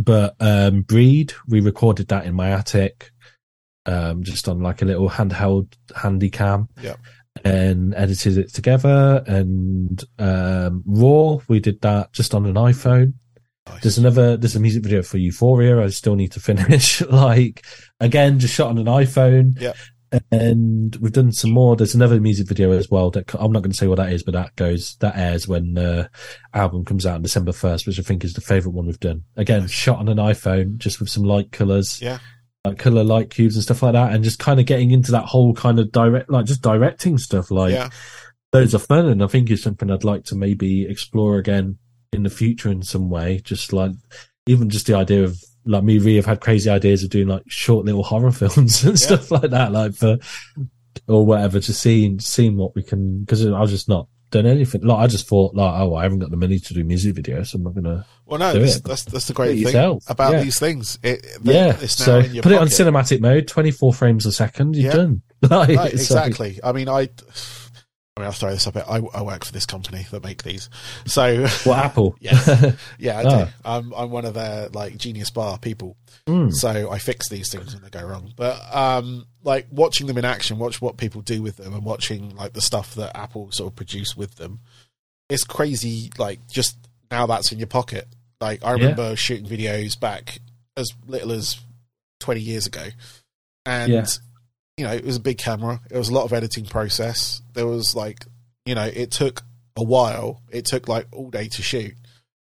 [0.02, 3.10] but um, Breed, we recorded that in my attic,
[3.86, 6.68] um, just on like a little handheld handy cam.
[6.82, 6.98] Yep.
[7.44, 9.24] And edited it together.
[9.26, 13.14] And um, Raw, we did that just on an iPhone.
[13.68, 13.82] Nice.
[13.82, 15.82] There's another there's a music video for Euphoria.
[15.82, 17.00] I still need to finish.
[17.10, 17.64] like
[18.00, 19.60] again, just shot on an iPhone.
[19.60, 19.74] Yeah.
[20.30, 21.74] And we've done some more.
[21.74, 23.10] There's another music video as well.
[23.10, 25.72] That I'm not going to say what that is, but that goes that airs when
[25.72, 26.10] the
[26.52, 29.22] album comes out on December first, which I think is the favorite one we've done.
[29.36, 32.18] Again, shot on an iPhone, just with some light colors, yeah,
[32.62, 35.24] like color light cubes and stuff like that, and just kind of getting into that
[35.24, 37.50] whole kind of direct, like just directing stuff.
[37.50, 37.88] Like yeah,
[38.50, 41.78] those are fun, and I think it's something I'd like to maybe explore again
[42.12, 43.40] in the future in some way.
[43.42, 43.92] Just like
[44.46, 47.44] even just the idea of like me, Ree have had crazy ideas of doing like
[47.48, 50.18] short little horror films and stuff like that, like for
[51.08, 51.60] or whatever.
[51.60, 54.82] to seeing seeing what we can because I was just not done anything.
[54.82, 57.48] Like I just thought like, oh, I haven't got the money to do music videos,
[57.48, 58.06] so I'm not gonna.
[58.26, 60.42] Well, no, that's, that's that's the great thing about Yeah.
[60.42, 60.98] these things.
[61.02, 64.24] It, they- Yeah, it's now so in your put it on cinematic mode, 24 frames
[64.26, 64.96] a second, you're Yeah.
[64.96, 65.22] done.
[65.50, 65.92] Like, it's like-
[66.28, 66.60] exactly.
[66.64, 67.08] I mean, I.
[68.16, 68.76] I mean, I'll throw this up.
[68.76, 70.68] I, I work for this company that make these,
[71.06, 72.14] so what Apple?
[72.20, 72.46] Yes.
[72.98, 73.28] yeah, I do.
[73.30, 73.52] Ah.
[73.64, 75.96] I'm I'm one of their like Genius Bar people,
[76.26, 76.52] Mm.
[76.52, 78.32] so I fix these things when they go wrong.
[78.36, 82.36] But um, like watching them in action, watch what people do with them, and watching
[82.36, 84.60] like the stuff that Apple sort of produce with them,
[85.30, 86.10] it's crazy.
[86.18, 86.76] Like just
[87.10, 88.06] now, that's in your pocket.
[88.42, 88.72] Like I Yeah.
[88.74, 90.38] remember shooting videos back
[90.76, 91.58] as little as
[92.20, 92.88] twenty years ago,
[93.64, 94.04] and Yeah.
[94.76, 95.80] You know it was a big camera.
[95.90, 97.42] It was a lot of editing process.
[97.54, 98.24] There was like
[98.66, 99.42] you know it took
[99.76, 100.42] a while.
[100.50, 101.92] It took like all day to shoot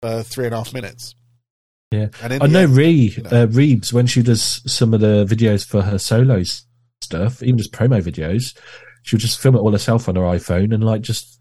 [0.01, 1.15] for three and a half minutes.
[1.91, 2.09] Yeah.
[2.23, 3.29] and I know end- Ree, you know.
[3.31, 6.65] uh, REEBZ, when she does some of the videos for her solo s-
[7.03, 8.57] stuff, even just promo videos,
[9.03, 11.39] she'll just film it all herself on her iPhone and like just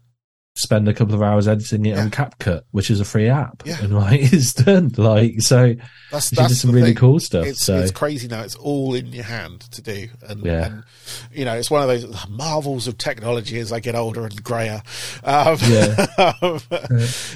[0.54, 2.02] spend a couple of hours editing it Yeah.
[2.02, 3.62] on CapCut, which is a free app.
[3.64, 3.82] Yeah.
[3.82, 4.92] And like it's done.
[4.98, 5.74] Like so
[6.10, 6.96] that's she that's did some really thing.
[6.96, 7.46] cool stuff.
[7.46, 8.42] It's so it's crazy now.
[8.42, 10.66] It's all in your hand to do, and, Yeah.
[10.66, 10.84] and
[11.32, 14.82] you know it's one of those marvels of technology as I get older and grayer.
[15.24, 16.06] Um, Yeah.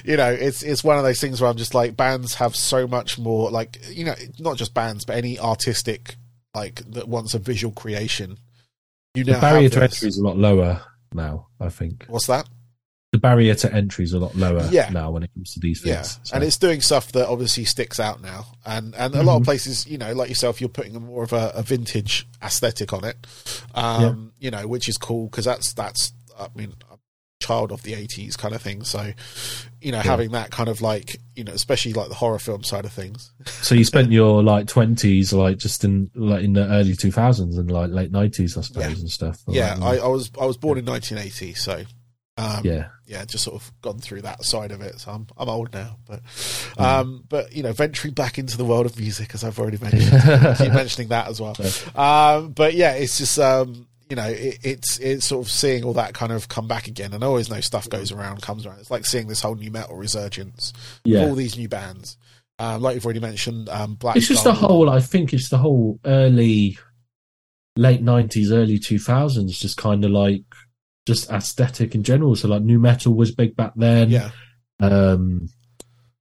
[0.04, 2.86] you know, it's it's one of those things where I'm just like bands have so
[2.86, 6.16] much more, like you know, not just bands, but any artistic
[6.54, 8.38] like that wants a visual creation.
[9.14, 10.82] You the now barrier to entry is a lot lower
[11.14, 12.04] now, I think.
[12.08, 12.46] What's that?
[13.16, 14.90] The barrier to entry is a lot lower Yeah.
[14.90, 16.20] now when it comes to these Yeah, things.
[16.24, 19.42] So, and it's doing stuff that obviously sticks out now, and and a lot of
[19.42, 19.46] Mhm.
[19.46, 23.04] places, you know, like yourself, you're putting a more of a, a vintage aesthetic on
[23.04, 23.16] it,
[23.74, 26.96] um, you know, which is cool because that's that's I mean, a
[27.40, 29.12] child of the '80s kind of thing, so
[29.80, 32.84] you know, having that kind of like you know, especially like the horror film side
[32.84, 36.94] of things, so you spent your like twenties like just in like in the early
[36.94, 38.90] two thousands and like late nineties, I suppose, Yeah.
[38.90, 39.38] and stuff.
[39.48, 41.84] yeah, Like, I, I was I was born in 1980, so.
[42.38, 42.88] Um, yeah.
[43.06, 44.98] Yeah, just sort of gone through that side of it.
[45.00, 46.80] So I'm I'm old now, but Mm.
[46.84, 50.10] um, but you know, venturing back into the world of music, as I've already mentioned,
[50.58, 51.54] keep mentioning that as well.
[51.94, 55.92] Um, but yeah, it's just um, you know, it, it's it's sort of seeing all
[55.94, 58.80] that kind of come back again, and I always know stuff goes around, comes around.
[58.80, 60.72] It's like seeing this whole nu metal resurgence,
[61.04, 61.20] Yeah.
[61.26, 62.16] all these new bands.
[62.58, 64.16] Um, like you've already mentioned, um, Black.
[64.16, 64.88] It's just the whole.
[64.90, 66.78] I think it's the whole early,
[67.76, 69.58] late nineties, early two thousands.
[69.58, 70.42] Just kind of like
[71.06, 72.34] just aesthetic in general.
[72.36, 74.10] So like nu metal was big back then.
[74.10, 74.30] Yeah,
[74.80, 75.48] Um,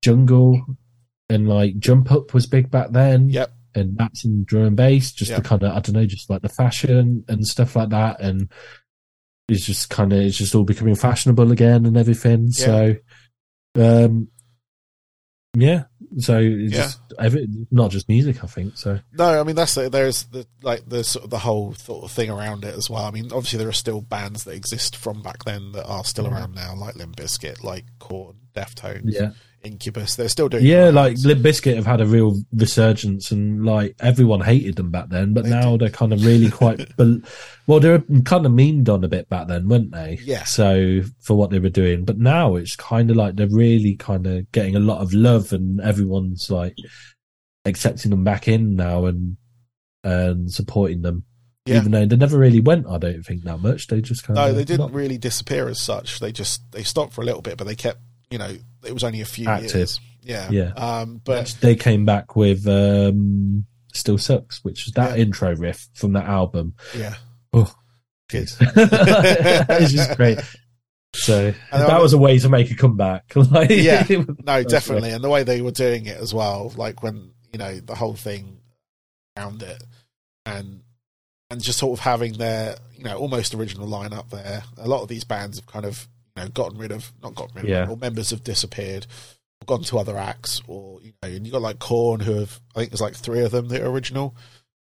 [0.03, 0.61] jungle
[1.29, 3.29] and like jump up was big back then.
[3.29, 3.51] Yep.
[3.73, 5.11] And that's in drum and bass.
[5.11, 5.43] Just Yep.
[5.43, 8.21] the kind of I don't know, just like the fashion and stuff like that.
[8.21, 8.49] And
[9.49, 12.51] it's just kind of it's just all becoming fashionable again and everything.
[12.51, 12.95] So
[13.77, 14.29] Um,
[15.57, 15.85] yeah.
[16.17, 16.83] So it's Yeah.
[16.83, 18.77] just every, not just music, I think.
[18.77, 22.03] So No, I mean that's the, there's the like the sort of the whole sort
[22.05, 23.03] of thing around it as well.
[23.03, 26.27] I mean, obviously there are still bands that exist from back then that are still
[26.27, 29.31] around now, like Limp Bizkit, like Korn, Deftones, yeah,
[29.65, 30.15] Incubus.
[30.15, 30.89] They're still doing yeah.
[30.89, 35.33] Like Limp Bizkit have had a real resurgence, and like everyone hated them back then,
[35.33, 36.87] but They now they're kind of really quite.
[37.67, 40.19] well, they were kind of meaned on a bit back then, weren't they?
[40.23, 40.43] Yeah.
[40.43, 44.27] So for what they were doing, but now it's kind of like they're really kind
[44.27, 46.77] of getting a lot of love, and everyone's like
[47.65, 49.37] accepting them back in now and
[50.03, 51.23] and supporting them.
[51.65, 51.77] Yeah.
[51.77, 53.87] Even though they never really went, I don't think that much.
[53.87, 56.19] They just kind No, of no, they didn't really disappear as such.
[56.19, 57.97] They just they stopped for a little bit, but they kept
[58.29, 58.55] you know
[58.85, 59.75] it was only a few Active.
[59.75, 59.99] years.
[60.21, 60.71] Yeah, Yeah.
[60.75, 65.23] Um, but they came back with um, "Still Sucks," which is that Yeah.
[65.23, 66.73] intro riff from that album.
[66.97, 67.15] yeah,
[67.53, 67.71] Oh,
[68.29, 68.49] Good.
[68.59, 70.39] it's just great.
[71.13, 73.31] So And that was a way to make a comeback.
[73.35, 74.05] like, Yeah.
[74.43, 77.79] no, definitely, and the way they were doing it as well, like when you know
[77.79, 78.57] the whole thing
[79.37, 79.81] around it,
[80.45, 80.81] and
[81.51, 84.63] and just sort of having their you know almost original lineup there.
[84.77, 87.69] A lot of these bands have kind of know gotten rid of not gotten rid
[87.69, 87.83] Yeah.
[87.83, 89.07] of, or members have disappeared,
[89.61, 92.59] or gone to other acts, or you know, and you got like Korn who have
[92.75, 94.35] I think there's like three of them that are original,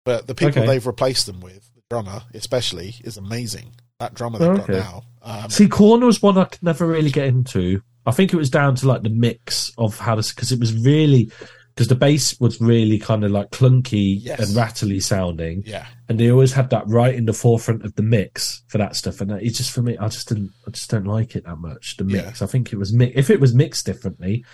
[0.04, 0.66] but the people Okay.
[0.66, 3.74] they've replaced them with, the drummer especially, is amazing.
[4.00, 4.72] That drummer they've got Okay.
[4.78, 5.02] now.
[5.22, 7.80] Um, See, Korn was one I could never really get into.
[8.06, 10.74] I think it was down to like the mix of how to because it was
[10.84, 11.30] really
[11.74, 14.38] because the bass was really kind of like clunky Yes.
[14.40, 18.02] and rattly sounding, yeah, and they always had that right in the forefront of the
[18.02, 19.20] mix for that stuff.
[19.20, 21.96] And it's just for me, I just didn't, I just don't like it that much.
[21.96, 22.22] The Yeah.
[22.26, 24.44] mix, I think it was mi- if it was mixed differently,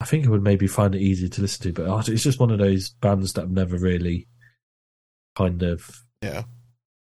[0.00, 1.72] I think it would maybe find it easier to listen to.
[1.72, 4.26] But it's just one of those bands that have never really
[5.36, 6.44] kind of yeah.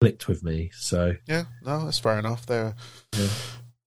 [0.02, 0.72] clicked with me.
[0.74, 2.46] So Yeah, no, that's fair enough.
[2.46, 2.76] They're
[3.18, 3.28] Yeah.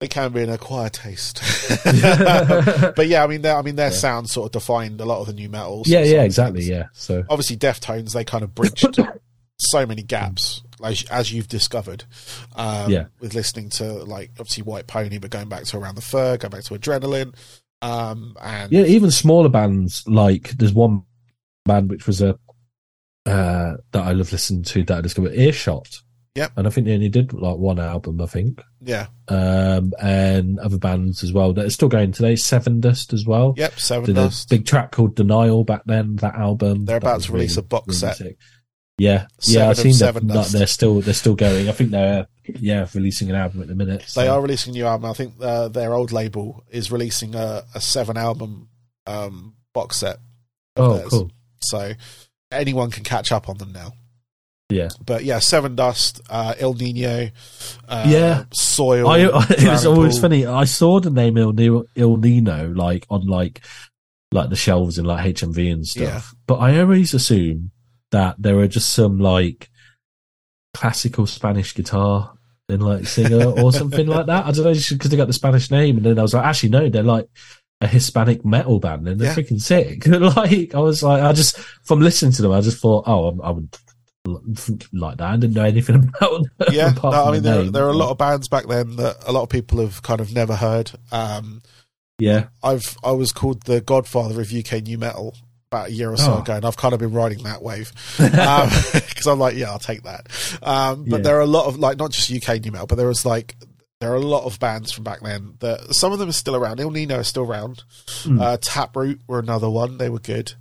[0.00, 1.40] They can be an acquired taste,
[1.84, 3.96] but yeah, I mean, their I mean, their Yeah.
[3.96, 5.88] sound sort of defined a lot of the nu metals.
[5.88, 6.68] yeah, yeah, exactly, things.
[6.70, 6.84] yeah.
[6.92, 8.98] So Obviously, Deftones they kind of bridged
[9.58, 12.04] so many gaps, like as you've discovered.
[12.56, 13.04] Um, Yeah.
[13.20, 16.50] with listening to like obviously White Pony, but going back to Around the Fur, going
[16.50, 17.34] back to Adrenaline,
[17.80, 21.04] um, and yeah, even smaller bands like there's one
[21.64, 22.38] band which was a
[23.24, 26.02] uh, that I love listening to that I discovered Earshot.
[26.36, 26.52] Yep.
[26.56, 28.20] and I think they only did like one album.
[28.20, 28.62] I think.
[28.80, 32.34] yeah, um, and other bands as well that are still going today.
[32.34, 33.54] Sevendust as well.
[33.56, 34.48] yep, Seven Did Dust.
[34.48, 36.16] big track called Denial back then.
[36.16, 36.84] That album.
[36.84, 38.16] They're That about to release a box set.
[38.18, 38.36] sick.
[38.98, 40.34] Yeah, Seven yeah, I've seen Seven that.
[40.34, 40.52] Dust.
[40.52, 41.68] They're still they're still going.
[41.68, 42.26] I think they're
[42.60, 44.02] yeah releasing an album at the minute.
[44.06, 45.10] so- They are releasing a new album.
[45.10, 48.68] I think uh, their old label is releasing a, a seven album
[49.06, 50.18] um, box set.
[50.76, 51.08] Oh, theirs.
[51.08, 51.30] cool.
[51.62, 51.92] So
[52.50, 53.92] anyone can catch up on them now.
[54.68, 54.88] Yeah.
[55.04, 57.28] But yeah, Sevendust, uh, El Nino,
[57.88, 58.44] uh, Yeah.
[58.52, 59.08] Soil.
[59.08, 59.18] I,
[59.50, 60.22] it was always Pool.
[60.22, 60.46] funny.
[60.46, 63.60] I saw the name El Nino- Ill Niño like on like
[64.32, 66.02] like the shelves in like HMV and stuff.
[66.02, 66.20] Yeah.
[66.48, 67.70] But I always assume
[68.10, 69.70] that there were just some like
[70.74, 72.32] classical Spanish guitar
[72.68, 74.46] and like singer or something like that.
[74.46, 76.70] I don't know because they got the Spanish name, and then I was like, actually
[76.70, 77.28] no, they're like
[77.80, 79.34] a Hispanic metal band and they're Yeah.
[79.36, 80.06] freaking sick.
[80.36, 83.48] like I was like, I just from listening to them, I just thought, oh, I,
[83.48, 83.76] I would
[84.92, 85.28] like that.
[85.28, 86.42] I didn't know anything about.
[86.58, 87.72] them Yeah, no, I mean the there, name.
[87.72, 90.20] there are a lot of bands back then that a lot of people have kind
[90.20, 90.90] of never heard.
[91.12, 91.62] Um,
[92.18, 92.46] Yeah.
[92.62, 95.34] I've I was called the Godfather of UK nu metal
[95.70, 96.38] about a year or so Oh.
[96.42, 100.02] ago, and I've kind of been riding that wave because I'm like, yeah, I'll take
[100.04, 100.26] that.
[100.62, 101.22] Um, but Yeah.
[101.22, 103.56] there are a lot of like not just UK nu metal, but there was like
[104.00, 106.54] there are a lot of bands from back then that some of them are still
[106.54, 106.80] around.
[106.80, 107.82] Ill Niño is still around.
[108.24, 108.40] Mm.
[108.40, 110.52] Uh, Taproot were another one; they were good.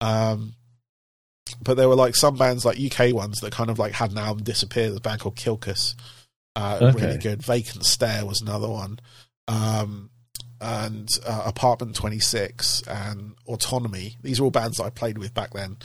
[0.00, 0.54] Um,
[1.62, 4.18] but there were like some bands like UK ones that kind of like had an
[4.18, 4.84] album disappear.
[4.86, 5.94] There's a band called Kilkus,
[6.54, 7.06] uh, Okay.
[7.06, 7.42] really good.
[7.42, 8.98] Vacant Stare was another one.
[9.48, 10.10] Um,
[10.58, 14.16] and uh, Apartment 26 and Autonomy.
[14.22, 15.76] These are all bands that I played with back then.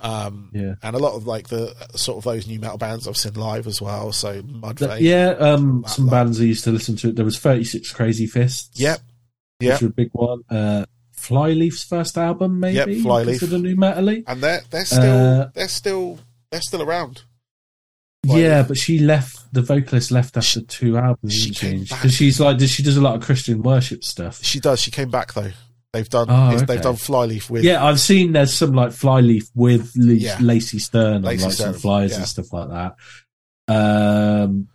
[0.00, 0.74] Um, Yeah.
[0.82, 3.68] And a lot of like the sort of those nu metal bands I've seen live
[3.68, 4.10] as well.
[4.12, 5.00] So Mudvayne.
[5.00, 7.12] Yeah, um, some bands I used to listen to.
[7.12, 8.80] There was Thirty Six Crazy Fists.
[8.80, 9.00] Yep.
[9.58, 10.42] which was a big one.
[10.50, 10.86] Uh,
[11.26, 12.76] Flyleaf's first album, maybe.
[12.76, 13.38] Yep, Flyleaf.
[13.38, 16.18] Considered nu metal And they're, they're still, Uh, they're still,
[16.50, 17.22] they're still around.
[18.24, 18.42] Flyleaf.
[18.42, 19.52] Yeah, but she left.
[19.52, 21.34] The vocalist left after two albums.
[21.34, 21.90] she didn't came she?
[21.90, 22.02] back.
[22.02, 24.42] Because she's like, she does a lot of Christian worship stuff.
[24.44, 24.80] She does.
[24.80, 25.52] She came back though.
[25.92, 26.64] They've done, Oh, okay.
[26.66, 30.36] they've done Flyleaf with, Yeah, I've seen there's some like Flyleaf with L- Yeah.
[30.42, 32.18] Lacey Sturm Lacey on like some flyers yeah.
[32.18, 32.94] and stuff like that.
[33.68, 34.68] Um,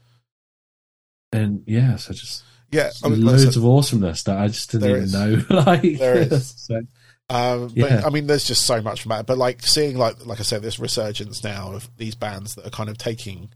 [1.32, 2.90] and yeah, so just yeah.
[3.04, 5.14] I mean, like loads of awesomeness that I just didn't even is.
[5.14, 5.42] know.
[5.50, 6.48] like, There is.
[6.58, 6.82] so,
[7.30, 8.02] Um, but Yeah.
[8.06, 9.26] I mean, there's just so much from that.
[9.26, 12.70] But like seeing, like, like I said, this resurgence now of these bands that are
[12.72, 13.50] kind of taking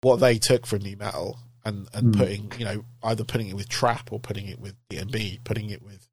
[0.00, 2.18] what they took from nu metal and and Mm.
[2.18, 5.82] putting, you know, either putting it with trap or putting it with DnB, putting it
[5.82, 6.08] with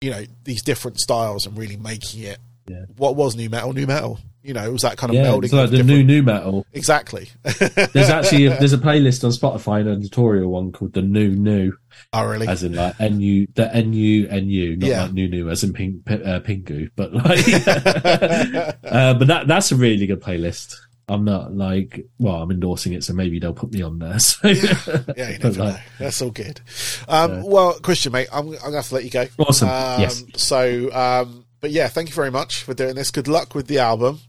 [0.00, 2.84] you know these different styles and really making it Yeah.
[2.96, 4.18] what was new metal, new metal.
[4.44, 5.44] You know, it was that kind of Yeah, melding.
[5.44, 6.66] it's like of the new different- new metal.
[6.74, 7.30] exactly.
[7.42, 11.30] There's actually a, there's a playlist on Spotify and a tutorial one called the new
[11.30, 11.72] new,
[12.12, 12.46] oh, really?
[12.46, 15.02] as in like nu the nu nu, not Yeah.
[15.04, 17.38] like new new as in pink pi- uh, pingu, but like,
[18.84, 20.74] uh, but that that's a really good playlist.
[21.08, 24.18] I'm not like, well, I'm endorsing it, so maybe they'll put me on there.
[24.18, 25.76] So Yeah, you never like, know.
[25.98, 26.60] That's all good.
[27.08, 29.26] Um, Well, Christian, mate, I'm, I'm going to have to let you go.
[29.38, 29.68] Awesome.
[29.68, 30.24] Um, Yes.
[30.36, 33.10] So, um, but yeah, thank you very much for doing this.
[33.10, 34.20] Good luck with the album.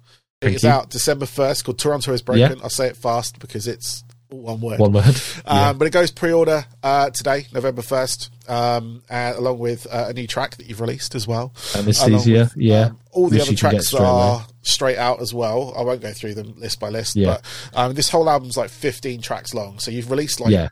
[0.41, 0.69] Thank it's you.
[0.69, 2.61] out December 1st called Torontoisbroken.
[2.61, 4.79] I'll say it fast because it's one word.
[4.79, 5.05] one word.
[5.45, 5.69] Yeah.
[5.69, 10.13] Um, but it goes pre-order uh, today, November 1st, um, and along with uh, a
[10.13, 11.53] new track that you've released as well.
[11.75, 12.79] Anesthesia, with, yeah.
[12.87, 14.09] um, all the Which other you can get tracks straight away.
[14.09, 15.73] are straight out as well.
[15.77, 17.37] I won't go through them list by list, Yeah.
[17.37, 17.45] but
[17.79, 19.79] um, this whole album's like 15 tracks long.
[19.79, 20.69] So you've released like yeah,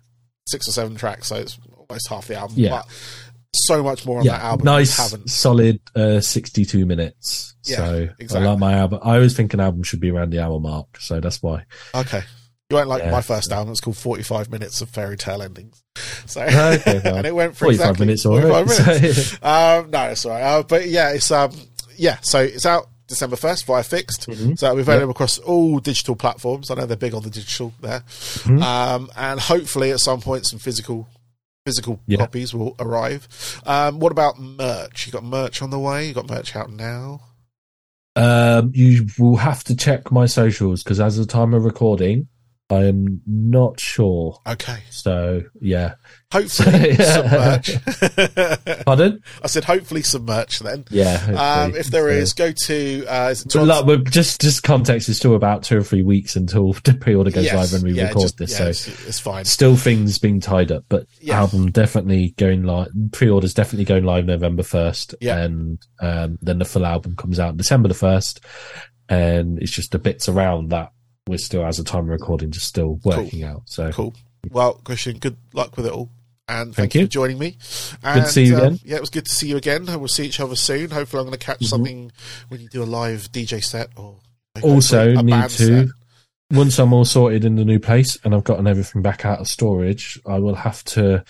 [0.47, 2.55] six or seven tracks, so it's almost half the album.
[2.57, 2.69] Yeah.
[2.71, 2.87] But
[3.55, 4.65] so much more on that album.
[4.65, 7.55] Nice, solid, uh, 62 minutes.
[7.65, 8.47] Yeah, so exactly.
[8.47, 8.99] I like my album.
[9.03, 11.63] I always think an album should be around the hour mark, so that's why.
[11.95, 12.23] Okay.
[12.69, 13.11] You won't like Yeah.
[13.11, 13.71] my first album.
[13.71, 15.81] It's called 45 Minutes of Fairy Tale Endings.
[16.25, 19.01] So, Okay, well, and it went for 45 exactly minutes, all 45 right.
[19.01, 19.33] minutes.
[19.43, 20.41] um, no, it's all right.
[20.41, 21.51] Uh, but yeah, it's um,
[21.97, 22.17] yeah.
[22.21, 24.27] So it's out December first via FiXT.
[24.33, 24.57] Mhm.
[24.57, 26.71] So it'll be available across all digital platforms.
[26.71, 28.03] I know they're big on the digital there.
[28.07, 28.61] Mhm.
[28.63, 31.07] Um, and hopefully at some point some physical
[31.65, 32.17] physical Yeah.
[32.17, 33.27] copies will arrive.
[33.65, 35.05] Um, what about merch?
[35.07, 36.07] You got merch on the way?
[36.07, 37.21] You got merch out now?
[38.15, 42.27] Um, you will have to check my socials because as of the time of recording,
[42.73, 44.39] I am not sure.
[44.47, 44.79] Okay.
[44.89, 45.95] So yeah,
[46.31, 47.05] Hopefully Yeah.
[47.13, 48.85] some merch.
[48.85, 49.21] pardon.
[49.43, 50.85] I said hopefully some merch then.
[50.89, 51.63] Yeah.
[51.65, 55.17] Um, if there So- is, go to uh, is like, we're just just context is
[55.17, 58.07] still about two or three weeks until the pre-order goes Yes, live and we yeah,
[58.07, 58.51] record just- this.
[58.51, 59.45] yeah, so it's, it's fine.
[59.45, 61.39] still things being tied up, but Yeah.
[61.39, 62.89] album definitely going live.
[63.11, 65.37] Pre-orders definitely going live November first, Yeah.
[65.37, 68.39] and um, then the full album comes out December the first,
[69.09, 70.91] and it's just the bits around that
[71.27, 73.63] we're still, as a time of recording, just still working out.
[73.65, 74.13] So Cool.
[74.49, 76.09] Well, Christian, good luck with it all.
[76.49, 77.01] And thank, Thank you.
[77.01, 77.07] you.
[77.07, 77.51] for joining me.
[77.51, 78.79] Good to And, see you um, again.
[78.83, 79.87] Yeah, it was good to see you again.
[79.87, 80.89] And we'll see each other soon.
[80.91, 81.67] Hopefully, I'm going to catch Mhm.
[81.67, 82.11] something
[82.49, 84.17] when you do a live DJ set or
[84.61, 85.87] also need to set.
[86.51, 89.47] once I'm all sorted in the new place and I've gotten everything back out of
[89.47, 91.23] storage, I will have to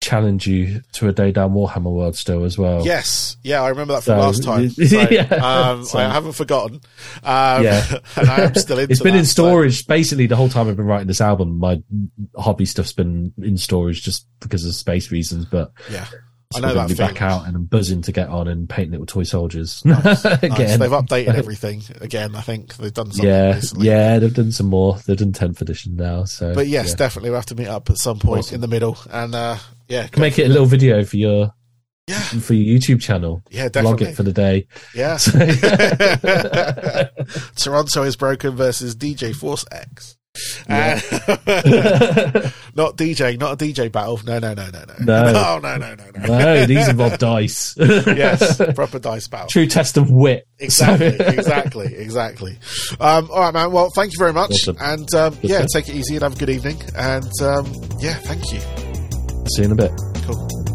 [0.00, 2.84] challenge you to a day down Warhammer World still as well.
[2.86, 4.70] Yes, yeah, I remember that from So, last time.
[4.70, 6.80] So, yeah, um, so- I haven't forgotten.
[7.22, 7.98] Um, Yeah.
[8.16, 10.76] and I am still into It's been that, in storage basically the whole time I've
[10.76, 11.58] been writing this album.
[11.58, 11.82] My
[12.36, 16.06] hobby stuff's been in storage just because of space reasons, but yeah,
[16.52, 19.06] I I'm know that back out and I'm buzzing to get on and paint little
[19.06, 20.24] toy soldiers Nice.
[20.42, 20.80] again.
[20.80, 22.34] They've updated everything again.
[22.34, 23.86] I think they've done something yeah, recently.
[23.86, 24.98] yeah, they've done some more.
[25.06, 26.96] They've done 10th edition now, so But yes, yeah.
[26.96, 28.56] definitely we'll have to meet up at some point Awesome.
[28.56, 28.98] in the middle.
[29.12, 31.54] And uh, yeah, make it a little video for your
[32.08, 33.44] yeah, for your YouTube channel.
[33.50, 34.06] yeah, definitely.
[34.08, 34.66] it for the day.
[34.92, 35.18] Yeah.
[35.18, 35.38] So-
[37.56, 40.16] Toronto is broken versus DJ Force X.
[40.68, 41.00] Yeah.
[41.12, 41.36] Uh,
[42.74, 44.20] not DJ, not a DJ battle.
[44.24, 44.94] No, no, no, no, no.
[45.00, 45.32] No.
[45.32, 46.38] no, no, no, no, no.
[46.38, 47.74] no, these involve dice.
[47.78, 49.48] yes, proper dice battle.
[49.48, 50.46] True test of wit.
[50.58, 52.58] Exactly, exactly, exactly.
[53.00, 53.72] Um, all right, man.
[53.72, 54.52] Well, thank you very much.
[54.52, 54.76] Awesome.
[54.80, 55.84] And um, yeah, stuff.
[55.84, 56.80] take it easy and have a good evening.
[56.96, 58.60] And um, yeah, thank you.
[59.50, 59.90] See you in a bit.
[60.26, 60.69] Cool.